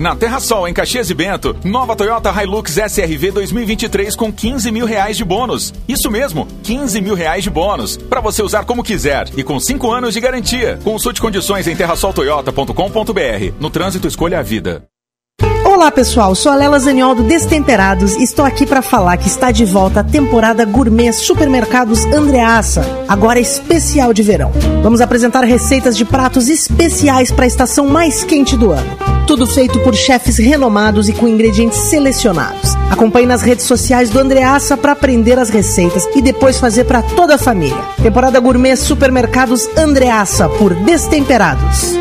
[0.00, 4.86] Na Terra Sol, em Caxias e Bento, nova Toyota Hilux SRV 2023 com 15 mil
[4.86, 5.74] reais de bônus.
[5.86, 7.98] Isso mesmo, 15 mil reais de bônus.
[7.98, 10.78] Para você usar como quiser e com 5 anos de garantia.
[10.82, 13.52] Consulte condições em terrasoltoyota.com.br.
[13.60, 14.84] No trânsito, escolha a vida.
[15.66, 19.50] Olá pessoal, sou a Lela Zaniol do Destemperados e estou aqui para falar que está
[19.50, 24.50] de volta a temporada gourmet Supermercados Andreaça, agora especial de verão.
[24.82, 29.09] Vamos apresentar receitas de pratos especiais para a estação mais quente do ano.
[29.26, 32.74] Tudo feito por chefes renomados e com ingredientes selecionados.
[32.90, 37.36] Acompanhe nas redes sociais do Andreaça para aprender as receitas e depois fazer para toda
[37.36, 37.82] a família.
[38.02, 41.94] Temporada gourmet Supermercados Andreaça por Destemperados.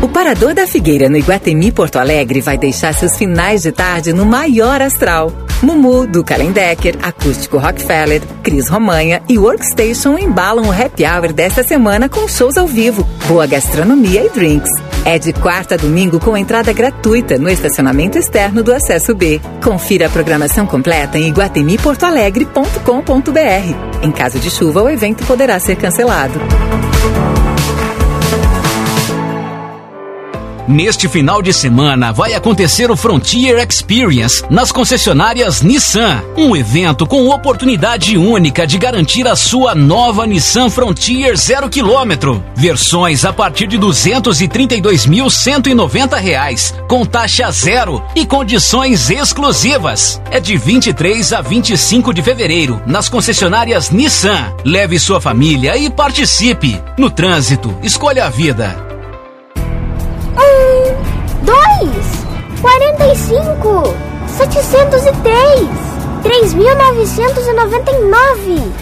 [0.00, 4.24] O Parador da Figueira no Iguatemi Porto Alegre vai deixar seus finais de tarde no
[4.24, 5.32] maior astral.
[5.62, 12.08] Mumu, do Kalendecker, Acústico Rockefeller, Cris Romanha e Workstation embalam o happy hour desta semana
[12.08, 14.70] com shows ao vivo, boa gastronomia e drinks.
[15.04, 19.40] É de quarta a domingo com entrada gratuita no estacionamento externo do Acesso B.
[19.62, 24.02] Confira a programação completa em iguatemiportoalegre.com.br.
[24.02, 26.38] Em caso de chuva, o evento poderá ser cancelado.
[30.68, 37.30] Neste final de semana vai acontecer o Frontier Experience nas concessionárias Nissan, um evento com
[37.30, 42.42] oportunidade única de garantir a sua nova Nissan Frontier 0 km.
[42.54, 50.20] Versões a partir de 232.190 reais, com taxa zero e condições exclusivas.
[50.30, 54.52] É de 23 a 25 de fevereiro nas concessionárias Nissan.
[54.66, 56.78] Leve sua família e participe.
[56.98, 58.87] No trânsito, escolha a vida.
[60.38, 62.06] Um, dois,
[62.60, 63.94] quarenta e cinco,
[64.28, 65.68] setecentos e três,
[66.22, 68.72] três mil novecentos e noventa e nove,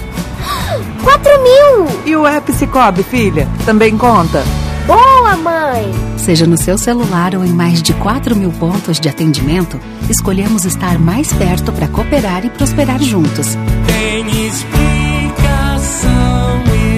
[1.03, 1.87] quatro mil.
[2.05, 4.43] E o app Cicobi, filha, também conta?
[4.87, 5.93] Boa, mãe!
[6.17, 10.99] Seja no seu celular ou em mais de 4 mil pontos de atendimento, escolhemos estar
[10.99, 13.57] mais perto para cooperar e prosperar juntos.
[13.87, 16.13] Tem explicação,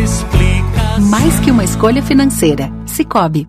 [0.04, 1.00] explicação.
[1.10, 2.70] Mais que uma escolha financeira.
[2.86, 3.48] Cicobi.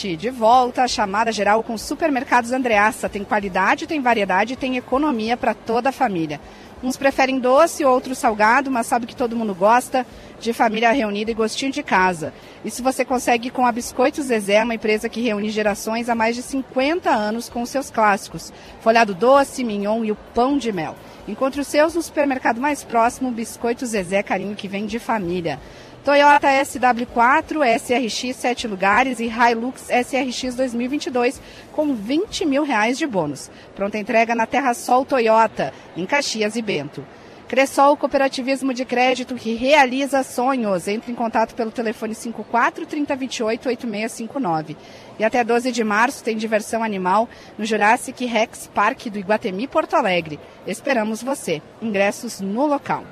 [0.00, 3.08] 17, de volta a chamada geral com Supermercados Andreassa.
[3.08, 6.40] Tem qualidade, tem variedade, tem economia para toda a família.
[6.82, 10.06] Uns preferem doce, outros salgado, mas sabe que todo mundo gosta
[10.40, 12.32] de família reunida e gostinho de casa.
[12.64, 16.42] Isso você consegue com a Biscoitos Zezé, uma empresa que reúne gerações há mais de
[16.42, 20.96] 50 anos com seus clássicos: folhado doce, mignon e o pão de mel.
[21.28, 25.60] Encontre os seus no supermercado mais próximo, Biscoitos Zezé, carinho que vem de família.
[26.02, 31.40] Toyota SW4, SRX 7 lugares e Hilux SRX 2022
[31.72, 33.50] com 20 mil reais de bônus.
[33.76, 37.04] Pronta entrega na Terra Sol Toyota, em Caxias e Bento.
[37.50, 40.86] Cressol Cooperativismo de Crédito que realiza sonhos.
[40.86, 44.76] Entre em contato pelo telefone 54 3028 8659.
[45.18, 47.28] E até 12 de março tem diversão animal
[47.58, 50.38] no Jurassic Rex Park do Iguatemi Porto Alegre.
[50.64, 51.60] Esperamos você.
[51.82, 53.02] Ingressos no local.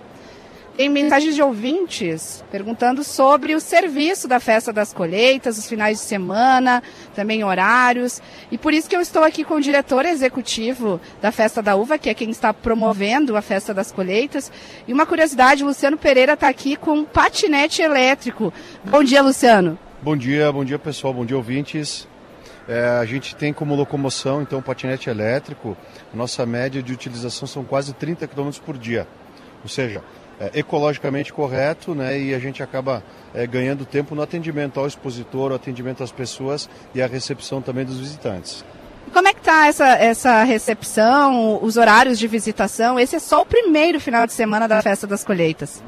[0.79, 6.05] Tem mensagens de ouvintes perguntando sobre o serviço da festa das colheitas, os finais de
[6.05, 6.85] semana,
[7.17, 8.23] também horários.
[8.49, 11.99] E por isso que eu estou aqui com o diretor executivo da Festa da Uva,
[11.99, 14.53] que é quem está promovendo a festa das colheitas.
[14.87, 18.55] E uma curiosidade, Luciano Pereira está aqui com um patinete elétrico.
[18.85, 19.77] Bom dia, Luciano.
[20.01, 22.07] Bom dia, bom dia pessoal, bom dia ouvintes.
[22.69, 25.77] É, a gente tem como locomoção, então, patinete elétrico.
[26.15, 29.09] Nossa média de utilização são quase 30 km por dia.
[29.65, 30.05] Ou seja,
[30.41, 33.03] é, ecologicamente correto né, e a gente acaba
[33.35, 37.85] é, ganhando tempo no atendimento ao expositor, o atendimento às pessoas e a recepção também
[37.85, 38.65] dos visitantes.
[39.13, 43.01] Como é que está essa, essa recepção, os horários de visitação?
[43.01, 45.83] Esse é só o primeiro final de semana da Festa das Colheitas.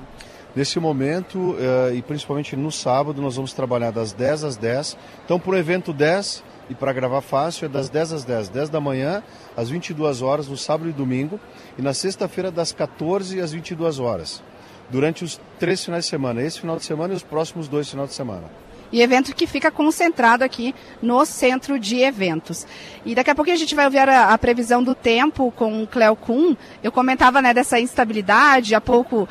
[0.54, 4.96] Nesse momento, eh, e principalmente no sábado, nós vamos trabalhar das 10 às 10.
[5.24, 8.48] Então, para o evento 10 e para gravar fácil, é das 10 às 10.
[8.48, 9.22] 10 da manhã
[9.56, 11.38] às 22 horas, no sábado e domingo.
[11.80, 14.42] E na sexta-feira, das 14 às 22 horas.
[14.90, 16.42] Durante os três finais de semana.
[16.42, 18.44] Esse final de semana e os próximos dois finais de semana
[18.92, 22.66] e evento que fica concentrado aqui no centro de eventos.
[23.06, 25.86] E daqui a pouco a gente vai ouvir a, a previsão do tempo com o
[25.86, 26.56] Cleo Kuhn.
[26.82, 29.28] Eu comentava né, dessa instabilidade, há pouco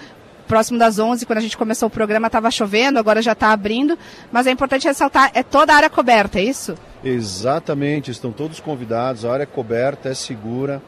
[0.48, 4.00] próximo das 11, quando a gente começou o programa, estava chovendo, agora já está abrindo.
[4.32, 6.76] Mas é importante ressaltar, é toda a área coberta, é isso?
[7.04, 10.82] Exatamente, estão todos convidados, a área é coberta, é segura.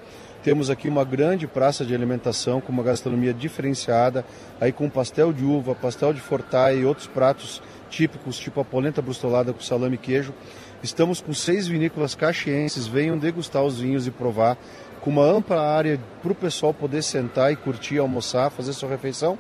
[0.44, 4.26] Temos aqui uma grande praça de alimentação com uma gastronomia diferenciada,
[4.60, 7.62] aí com pastel de uva, pastel de fortai e outros pratos
[7.92, 10.34] típicos, tipo a polenta brustolada com salame e queijo.
[10.82, 14.58] Estamos com seis vinícolas caxienses, venham degustar os vinhos e provar,
[15.00, 19.38] com uma ampla área para o pessoal poder sentar e curtir, almoçar, fazer sua refeição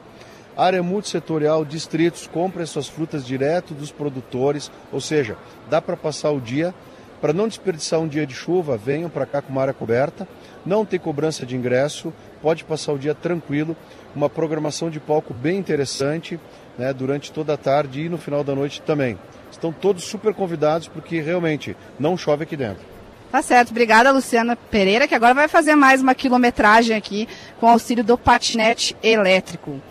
[0.55, 5.37] área multissetorial, distritos, comprem suas frutas direto dos produtores, ou seja,
[5.69, 6.73] dá para passar o dia.
[7.21, 10.27] Para não desperdiçar um dia de chuva, venham para cá com uma área coberta,
[10.65, 13.75] não tem cobrança de ingresso, pode passar o dia tranquilo,
[14.15, 16.39] uma programação de palco bem interessante
[16.77, 19.17] né, durante toda a tarde e no final da noite também.
[19.51, 22.83] Estão todos super convidados porque realmente não chove aqui dentro.
[23.31, 28.03] Tá certo, obrigada Luciana Pereira, que agora vai fazer mais uma quilometragem aqui com auxílio
[28.03, 29.81] do patinete elétrico.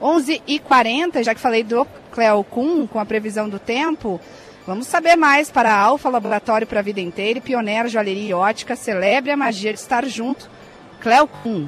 [0.00, 4.20] 11h40, já que falei do Cleo Kuhn, com a previsão do tempo,
[4.70, 8.32] vamos saber mais para a Alfa Laboratório para a Vida Inteira e Pioneiro Joalheria e
[8.32, 10.48] Ótica, celebre a magia de estar junto.
[11.00, 11.66] Cleo Kuhn.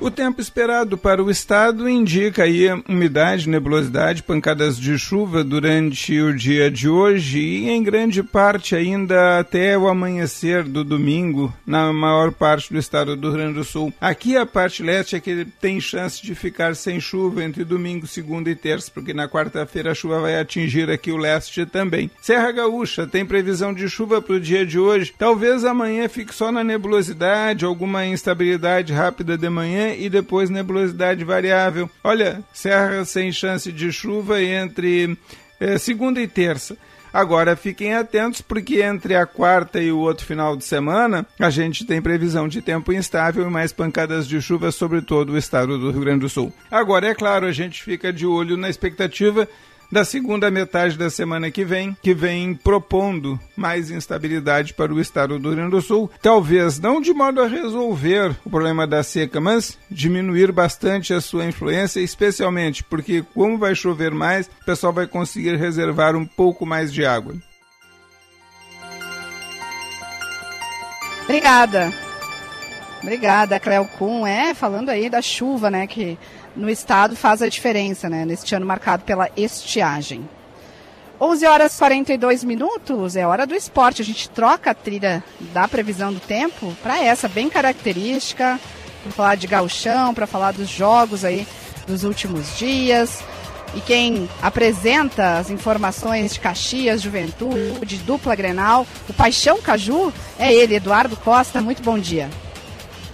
[0.00, 6.34] O tempo esperado para o estado indica aí umidade, nebulosidade, pancadas de chuva durante o
[6.34, 12.32] dia de hoje e em grande parte ainda até o amanhecer do domingo na maior
[12.32, 13.94] parte do estado do Rio Grande do Sul.
[14.00, 18.50] Aqui a parte leste é que tem chance de ficar sem chuva entre domingo, segunda
[18.50, 22.10] e terça, porque na quarta-feira a chuva vai atingir aqui o leste também.
[22.20, 25.14] Serra Gaúcha tem previsão de chuva para o dia de hoje.
[25.16, 31.90] Talvez amanhã fique só na nebulosidade, alguma instabilidade rápida de manhã e depois nebulosidade variável.
[32.02, 35.16] Olha, serra sem chance de chuva entre
[35.60, 36.76] é, segunda e terça.
[37.14, 41.84] Agora fiquem atentos porque entre a quarta e o outro final de semana a gente
[41.84, 45.92] tem previsão de tempo instável e mais pancadas de chuva sobre todo o estado do
[45.92, 46.52] Rio Grande do Sul.
[46.68, 49.48] Agora é claro, a gente fica de olho na expectativa
[49.90, 55.38] da segunda metade da semana que vem, que vem propondo mais instabilidade para o estado
[55.38, 56.10] do Rio Grande do Sul.
[56.20, 61.44] Talvez não de modo a resolver o problema da seca, mas diminuir bastante a sua
[61.44, 66.92] influência, especialmente porque, como vai chover mais, o pessoal vai conseguir reservar um pouco mais
[66.92, 67.34] de água.
[71.24, 71.92] Obrigada.
[73.02, 74.26] Obrigada, Cleo Kuhn.
[74.26, 76.18] É, falando aí da chuva, né, que
[76.56, 78.24] no estado faz a diferença, né?
[78.24, 80.28] Neste ano marcado pela estiagem.
[81.20, 84.02] 11 horas e 42 minutos, é hora do esporte.
[84.02, 88.58] A gente troca a trilha da previsão do tempo para essa, bem característica,
[89.02, 91.46] para falar de gauchão, para falar dos jogos aí
[91.86, 93.22] dos últimos dias.
[93.74, 100.76] E quem apresenta as informações de Caxias, Juventude, dupla Grenal, o Paixão Caju, é ele,
[100.76, 101.60] Eduardo Costa.
[101.60, 102.30] Muito bom dia.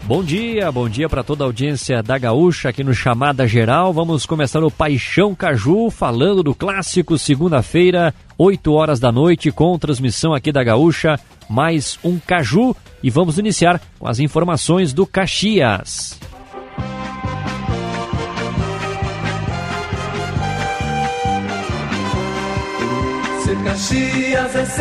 [0.02, 3.92] Bom dia, bom dia para toda a audiência da Gaúcha aqui no Chamada Geral.
[3.92, 10.34] Vamos começar o Paixão Caju, falando do clássico segunda-feira, 8 horas da noite, com transmissão
[10.34, 12.74] aqui da Gaúcha, mais um Caju.
[13.02, 16.18] E vamos iniciar com as informações do Caxias.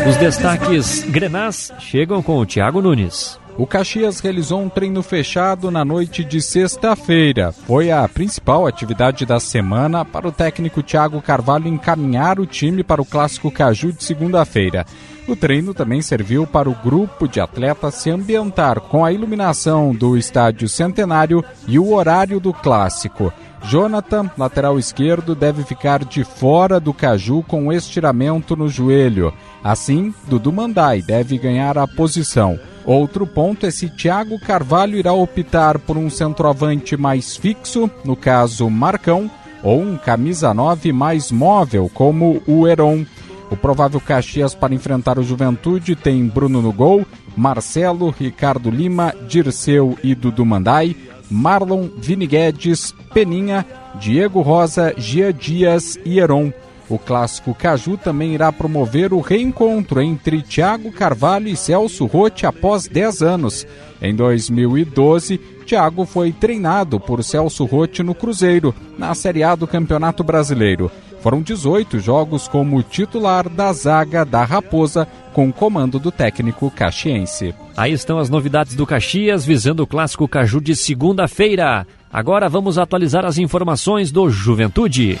[0.08, 3.39] Os destaques Grenás chegam com o Thiago Nunes.
[3.60, 7.52] O Caxias realizou um treino fechado na noite de sexta-feira.
[7.52, 13.02] Foi a principal atividade da semana para o técnico Thiago Carvalho encaminhar o time para
[13.02, 14.86] o Clássico Caju de segunda-feira.
[15.28, 20.16] O treino também serviu para o grupo de atletas se ambientar com a iluminação do
[20.16, 23.30] estádio centenário e o horário do clássico.
[23.62, 29.34] Jonathan, lateral esquerdo, deve ficar de fora do Caju com estiramento no joelho.
[29.62, 32.58] Assim, Dudu Mandai deve ganhar a posição.
[32.84, 38.68] Outro ponto é se Thiago Carvalho irá optar por um centroavante mais fixo, no caso
[38.70, 39.30] Marcão,
[39.62, 43.04] ou um camisa 9 mais móvel, como o Heron.
[43.50, 47.04] O provável Caxias para enfrentar o Juventude tem Bruno no gol,
[47.36, 50.96] Marcelo, Ricardo Lima, Dirceu e Dudu Mandai,
[51.30, 53.66] Marlon, Vini Guedes, Peninha,
[53.96, 56.52] Diego Rosa, Gia Dias e Heron.
[56.90, 62.88] O clássico Caju também irá promover o reencontro entre Thiago Carvalho e Celso Rotti após
[62.88, 63.64] 10 anos.
[64.02, 70.24] Em 2012, Thiago foi treinado por Celso Rotti no Cruzeiro, na Série A do Campeonato
[70.24, 70.90] Brasileiro.
[71.20, 77.54] Foram 18 jogos como titular da zaga da Raposa, com comando do técnico caxiense.
[77.76, 81.86] Aí estão as novidades do Caxias visando o clássico Caju de segunda-feira.
[82.12, 85.20] Agora vamos atualizar as informações do Juventude.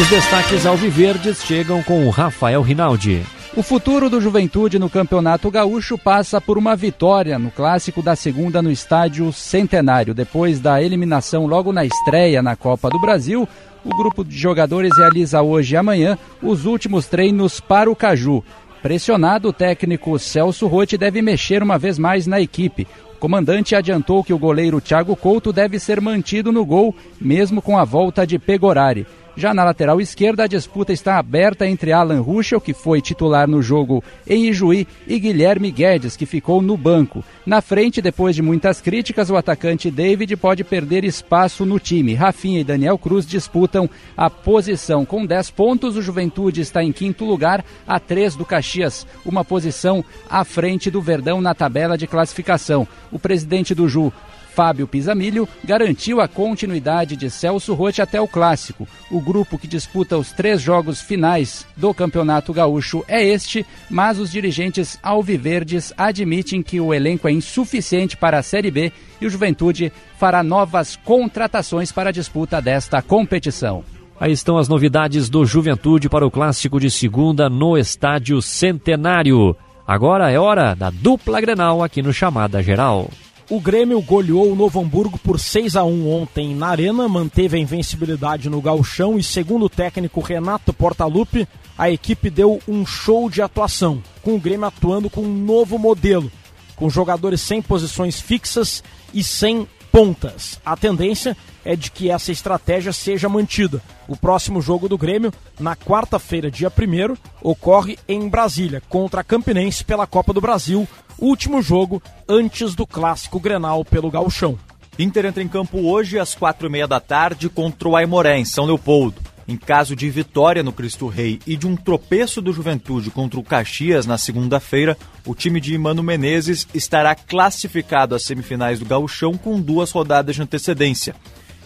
[0.00, 3.20] Os destaques alviverdes chegam com o Rafael Rinaldi.
[3.56, 8.62] O futuro do Juventude no Campeonato Gaúcho passa por uma vitória no clássico da segunda
[8.62, 10.14] no estádio Centenário.
[10.14, 13.48] Depois da eliminação logo na estreia na Copa do Brasil,
[13.84, 18.44] o grupo de jogadores realiza hoje e amanhã os últimos treinos para o Caju.
[18.80, 22.86] Pressionado, o técnico Celso Rotti deve mexer uma vez mais na equipe.
[23.16, 27.76] O comandante adiantou que o goleiro Thiago Couto deve ser mantido no gol, mesmo com
[27.76, 29.04] a volta de Pegorari.
[29.38, 33.62] Já na lateral esquerda, a disputa está aberta entre Alan Ruschel, que foi titular no
[33.62, 37.24] jogo em Ijuí, e Guilherme Guedes, que ficou no banco.
[37.46, 42.14] Na frente, depois de muitas críticas, o atacante David pode perder espaço no time.
[42.14, 45.04] Rafinha e Daniel Cruz disputam a posição.
[45.04, 50.04] Com 10 pontos, o Juventude está em quinto lugar, a 3 do Caxias, uma posição
[50.28, 52.88] à frente do Verdão na tabela de classificação.
[53.12, 54.12] O presidente do Ju,
[54.58, 58.88] Fábio Pisamilho garantiu a continuidade de Celso Rotti até o clássico.
[59.08, 64.32] O grupo que disputa os três jogos finais do Campeonato Gaúcho é este, mas os
[64.32, 69.92] dirigentes alviverdes admitem que o elenco é insuficiente para a Série B e o Juventude
[70.16, 73.84] fará novas contratações para a disputa desta competição.
[74.18, 79.54] Aí estão as novidades do Juventude para o clássico de segunda no Estádio Centenário.
[79.86, 83.08] Agora é hora da dupla Grenal aqui no Chamada Geral.
[83.50, 87.60] O Grêmio goleou o Novo Hamburgo por 6 a 1 ontem na Arena, manteve a
[87.60, 93.40] invencibilidade no gauchão e, segundo o técnico Renato Portaluppi, a equipe deu um show de
[93.40, 96.30] atuação, com o Grêmio atuando com um novo modelo,
[96.76, 98.84] com jogadores sem posições fixas
[99.14, 100.60] e sem pontas.
[100.62, 101.34] A tendência
[101.68, 103.82] é de que essa estratégia seja mantida.
[104.08, 109.84] O próximo jogo do Grêmio, na quarta-feira, dia 1 ocorre em Brasília, contra a Campinense
[109.84, 110.88] pela Copa do Brasil,
[111.18, 114.58] último jogo antes do clássico Grenal pelo Gauchão.
[114.98, 118.46] Inter entra em campo hoje às quatro e meia da tarde contra o Aimoré, em
[118.46, 119.20] São Leopoldo.
[119.46, 123.42] Em caso de vitória no Cristo Rei e de um tropeço do Juventude contra o
[123.42, 124.96] Caxias na segunda-feira,
[125.26, 130.40] o time de Mano Menezes estará classificado às semifinais do Gauchão com duas rodadas de
[130.40, 131.14] antecedência.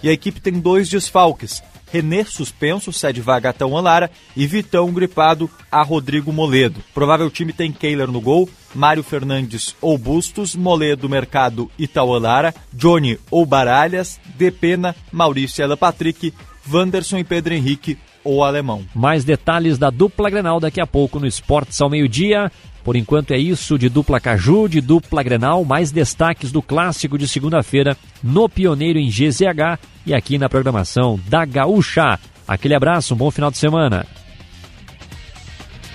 [0.03, 5.51] E a equipe tem dois desfalques, Renê suspenso, cede vaga a Lara e Vitão gripado
[5.71, 6.83] a Rodrigo Moledo.
[6.95, 13.19] Provável time tem Keiler no gol, Mário Fernandes ou Bustos, Moledo, Mercado e Taualara, Johnny
[13.31, 16.33] ou Baralhas, Depena, Maurício Ela Patrick,
[16.67, 18.87] Wanderson e Pedro Henrique ou Alemão.
[18.95, 22.51] Mais detalhes da dupla Grenal daqui a pouco no Esportes ao meio-dia.
[22.85, 27.29] Por enquanto é isso de dupla Caju, de dupla Grenal, mais destaques do clássico de
[27.29, 32.19] segunda-feira no Pioneiro em GZH e aqui na programação da Gaúcha.
[32.47, 34.05] Aquele abraço, um bom final de semana.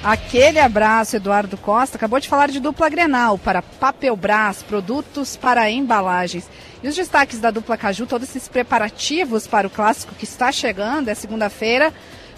[0.04, 1.98] Aquele abraço, Eduardo Costa.
[1.98, 6.50] Acabou de falar de dupla Grenal para Papelbras, produtos para embalagens.
[6.82, 11.10] E os destaques da dupla Caju, todos esses preparativos para o clássico que está chegando,
[11.10, 11.92] é segunda-feira,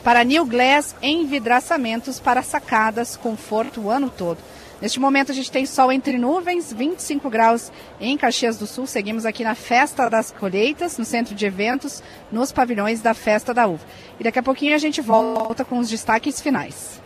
[0.03, 4.37] para New Glass envidraçamentos para sacadas, conforto o ano todo.
[4.81, 7.69] Neste momento a gente tem sol entre nuvens, 25 graus
[7.99, 8.87] em Caxias do Sul.
[8.87, 13.67] Seguimos aqui na Festa das Colheitas, no centro de eventos, nos pavilhões da Festa da
[13.67, 13.85] Uva.
[14.19, 17.01] E daqui a pouquinho a gente volta com os destaques finais.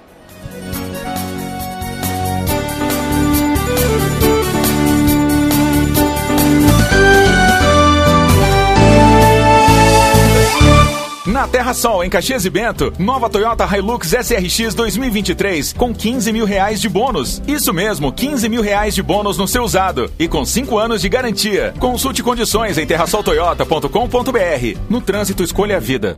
[11.44, 16.46] Na Terra Sol, em Caxias e Bento, nova Toyota Hilux SRX 2023 com 15 mil
[16.46, 17.42] reais de bônus.
[17.46, 21.10] Isso mesmo, 15 mil reais de bônus no seu usado e com 5 anos de
[21.10, 21.74] garantia.
[21.82, 24.80] Consulte condições em terrasoltoyota.com.br.
[24.90, 26.18] No trânsito, escolha a vida.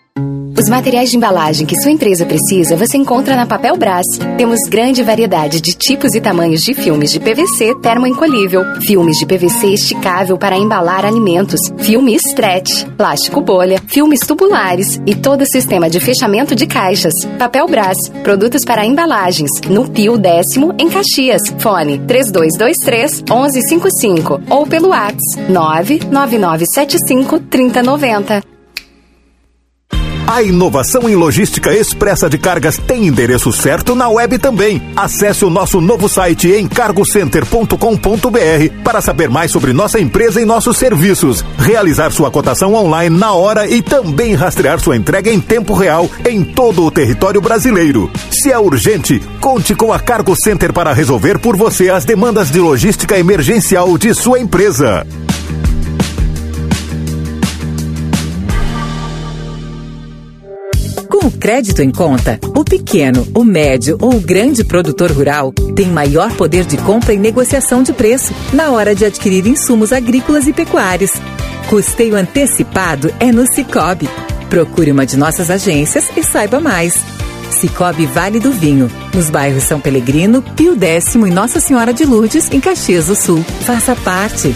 [0.61, 4.05] Os materiais de embalagem que sua empresa precisa você encontra na Papel Brás.
[4.37, 9.73] Temos grande variedade de tipos e tamanhos de filmes de PVC termoencolhível, filmes de PVC
[9.73, 15.99] esticável para embalar alimentos, filme stretch, plástico bolha, filmes tubulares e todo o sistema de
[15.99, 17.13] fechamento de caixas.
[17.39, 21.41] Papel Brás, produtos para embalagens, no Pio Décimo, em Caxias.
[21.57, 28.60] Fone 3223 1155 ou pelo WhatsApp 99975 3090.
[30.31, 34.81] A inovação em logística expressa de cargas tem endereço certo na web também.
[34.95, 40.77] Acesse o nosso novo site em cargocenter.com.br para saber mais sobre nossa empresa e nossos
[40.77, 46.09] serviços, realizar sua cotação online na hora e também rastrear sua entrega em tempo real
[46.25, 48.09] em todo o território brasileiro.
[48.31, 52.61] Se é urgente, conte com a Cargo Center para resolver por você as demandas de
[52.61, 55.05] logística emergencial de sua empresa.
[61.21, 65.85] Com o crédito em conta, o pequeno, o médio ou o grande produtor rural tem
[65.85, 70.53] maior poder de compra e negociação de preço na hora de adquirir insumos agrícolas e
[70.53, 71.11] pecuários.
[71.69, 74.09] Custeio antecipado é no Cicobi.
[74.49, 76.95] Procure uma de nossas agências e saiba mais.
[77.51, 82.49] Cicobi Vale do Vinho, nos bairros São Pelegrino, Pio Décimo e Nossa Senhora de Lourdes,
[82.51, 83.45] em Caxias do Sul.
[83.63, 84.55] Faça parte.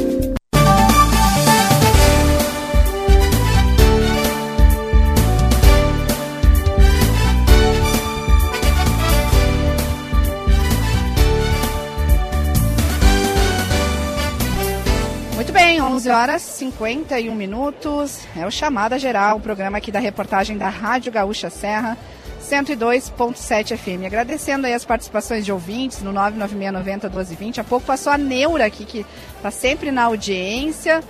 [16.71, 18.19] 51 minutos.
[18.35, 21.97] É o Chamada Geral, o programa aqui da reportagem da Rádio Gaúcha Serra,
[22.41, 24.05] 102.7 FM.
[24.05, 27.61] Agradecendo aí as participações de ouvintes no 99690 1220.
[27.61, 29.05] Há pouco passou a Neura aqui, que
[29.35, 31.03] está sempre na audiência.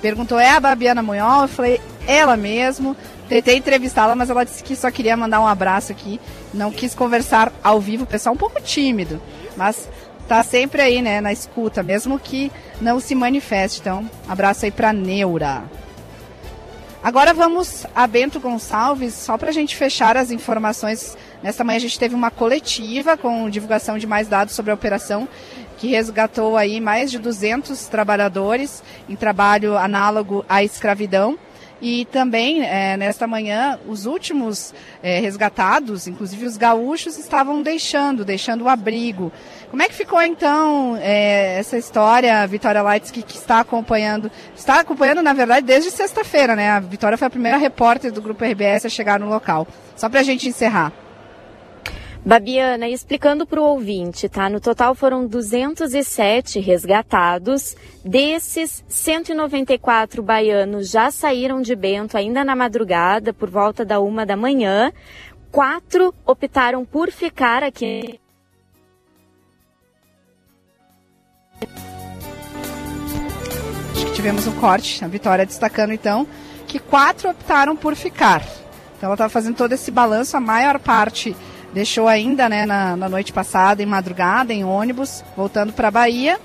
[0.00, 1.42] Perguntou, é a Babiana Munhol?
[1.42, 2.96] Eu falei, ela mesmo.
[3.28, 6.20] Tentei entrevistá-la, mas ela disse que só queria mandar um abraço aqui.
[6.52, 9.20] Não quis conversar ao vivo, pessoal um pouco tímido.
[9.56, 9.88] Mas
[10.28, 12.50] tá sempre aí, né, na escuta, mesmo que
[12.80, 13.80] não se manifeste.
[13.80, 15.64] Então, abraço aí para Neura.
[17.02, 21.16] Agora vamos a Bento Gonçalves, só para a gente fechar as informações.
[21.42, 25.28] Nesta manhã a gente teve uma coletiva com divulgação de mais dados sobre a operação
[25.76, 31.38] que resgatou aí mais de 200 trabalhadores em trabalho análogo à escravidão.
[31.86, 34.72] E também, é, nesta manhã, os últimos
[35.02, 39.30] é, resgatados, inclusive os gaúchos, estavam deixando, deixando o abrigo.
[39.70, 44.30] Como é que ficou, então, é, essa história, Vitória Lights, que, que, está acompanhando?
[44.56, 46.70] Está acompanhando, na verdade, desde sexta-feira, né?
[46.70, 49.68] A Vitória foi a primeira repórter do Grupo RBS a chegar no local.
[49.94, 51.03] Só para a gente encerrar.
[52.24, 54.48] Babiana, explicando para o ouvinte, tá?
[54.48, 57.76] No total foram 207 resgatados.
[58.02, 64.38] Desses, 194 baianos já saíram de Bento ainda na madrugada, por volta da uma da
[64.38, 64.90] manhã.
[65.52, 68.18] Quatro optaram por ficar aqui.
[73.92, 75.04] Acho que tivemos um corte.
[75.04, 76.26] A Vitória destacando então
[76.66, 78.42] que quatro optaram por ficar.
[78.96, 80.38] Então ela estava fazendo todo esse balanço.
[80.38, 81.36] A maior parte
[81.74, 86.38] Deixou ainda, né, na, na noite passada, em madrugada, em ônibus, voltando para a Bahia.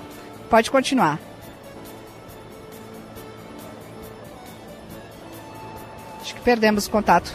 [0.50, 1.20] Pode continuar.
[6.20, 7.32] Acho que perdemos o contato.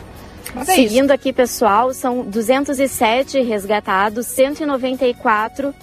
[0.54, 5.74] Mas é Seguindo aqui, pessoal, são 207 resgatados, 194.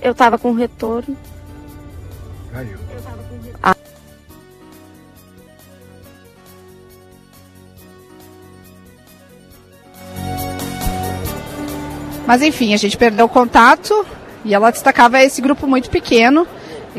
[0.00, 1.14] Eu estava com retorno.
[2.50, 2.78] Caiu.
[12.26, 14.06] Mas enfim, a gente perdeu o contato
[14.44, 16.46] e ela destacava esse grupo muito pequeno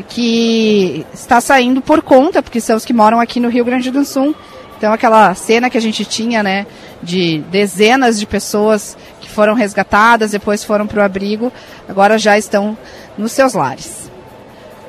[0.08, 4.04] que está saindo por conta, porque são os que moram aqui no Rio Grande do
[4.04, 4.34] Sul.
[4.76, 6.66] Então aquela cena que a gente tinha, né,
[7.02, 11.52] de dezenas de pessoas que foram resgatadas, depois foram para o abrigo,
[11.88, 12.76] agora já estão
[13.16, 14.10] nos seus lares.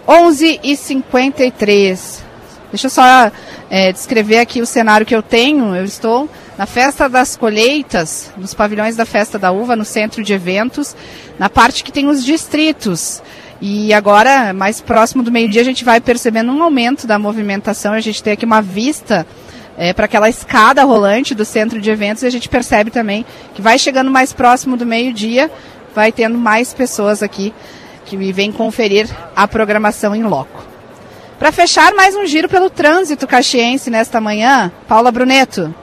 [0.07, 2.23] 11 e 53.
[2.71, 3.31] Deixa eu só
[3.69, 5.75] é, descrever aqui o cenário que eu tenho.
[5.75, 10.33] Eu estou na Festa das Colheitas, nos pavilhões da Festa da Uva, no centro de
[10.33, 10.95] eventos,
[11.37, 13.21] na parte que tem os distritos.
[13.61, 17.93] E agora, mais próximo do meio-dia, a gente vai percebendo um aumento da movimentação.
[17.93, 19.25] A gente tem aqui uma vista
[19.77, 23.61] é, para aquela escada rolante do centro de eventos e a gente percebe também que
[23.61, 25.51] vai chegando mais próximo do meio-dia,
[25.93, 27.53] vai tendo mais pessoas aqui
[28.05, 30.65] que vêm conferir a programação em loco.
[31.37, 35.73] Para fechar, mais um giro pelo trânsito caxiense nesta manhã, Paula Bruneto.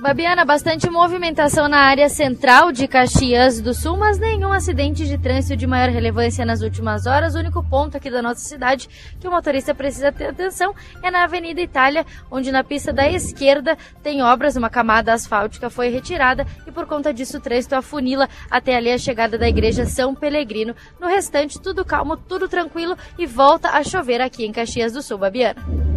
[0.00, 5.54] Babiana, bastante movimentação na área central de Caxias do Sul, mas nenhum acidente de trânsito
[5.58, 7.34] de maior relevância nas últimas horas.
[7.34, 8.88] O único ponto aqui da nossa cidade
[9.20, 13.76] que o motorista precisa ter atenção é na Avenida Itália, onde na pista da esquerda
[14.02, 18.76] tem obras, uma camada asfáltica foi retirada e por conta disso o trânsito afunila até
[18.76, 20.74] ali a chegada da igreja São Pelegrino.
[20.98, 25.18] No restante, tudo calmo, tudo tranquilo e volta a chover aqui em Caxias do Sul,
[25.18, 25.89] Babiana.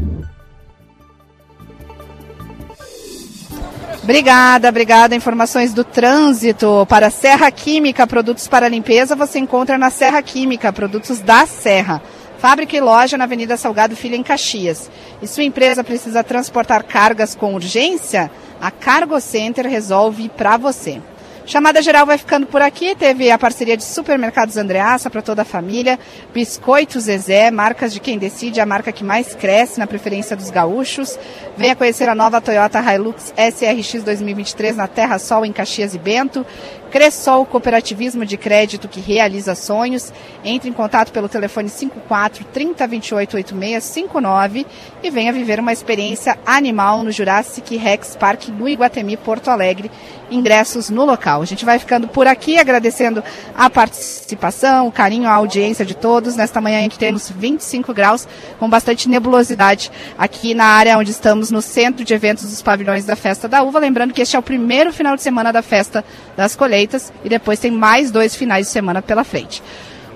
[4.04, 5.16] Obrigada, obrigada.
[5.16, 11.22] Informações do trânsito para Serra Química, produtos para limpeza, você encontra na Serra Química, produtos
[11.22, 12.02] da Serra.
[12.38, 14.92] Fábrica e loja na Avenida Salgado Filho, em Caxias.
[15.22, 18.30] E sua empresa precisa transportar cargas com urgência?
[18.60, 21.02] A Cargo Center resolve para você.
[21.46, 22.96] Chamada geral vai ficando por aqui.
[22.96, 26.00] Teve a parceria de Supermercados Andreaça para toda a família.
[26.34, 31.20] Biscoitos Zezé, marcas de quem decide, a marca que mais cresce na preferência dos gaúchos.
[31.58, 36.46] Venha conhecer a nova Toyota Hilux SRX 2023 na Terra Sol, em Caxias e Bento.
[36.94, 40.14] Cressol Cooperativismo de Crédito que realiza sonhos.
[40.46, 44.68] Entre em contato pelo telefone 54 30 28 8659
[45.02, 49.90] e venha viver uma experiência animal no Jurassic Rex Park no Iguatemi, Porto Alegre.
[50.30, 51.42] Ingressos no local.
[51.42, 53.24] A gente vai ficando por aqui agradecendo
[53.56, 56.36] a participação, o carinho, a audiência de todos.
[56.36, 58.28] Nesta manhã em que temos 25 graus
[58.60, 63.16] com bastante nebulosidade aqui na área onde estamos no centro de eventos dos pavilhões da
[63.16, 63.80] Festa da Uva.
[63.80, 66.06] Lembrando que este é o primeiro final de semana da Festa
[66.38, 66.83] das Colheitas
[67.24, 69.62] e depois tem mais dois finais de semana pela frente.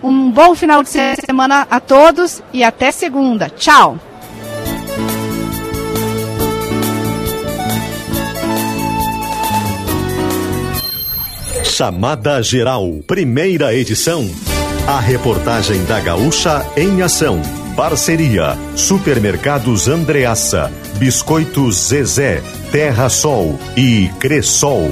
[0.04, 3.50] Um bom final de semana a todos e até segunda.
[3.50, 3.98] Tchau!
[11.64, 14.28] Chamada Geral, primeira edição.
[14.88, 17.42] A reportagem da Gaúcha em ação.
[17.76, 22.42] Parceria: Supermercados Andreaça, Biscoitos Zezé,
[22.72, 24.90] Terra Sol e Cressol.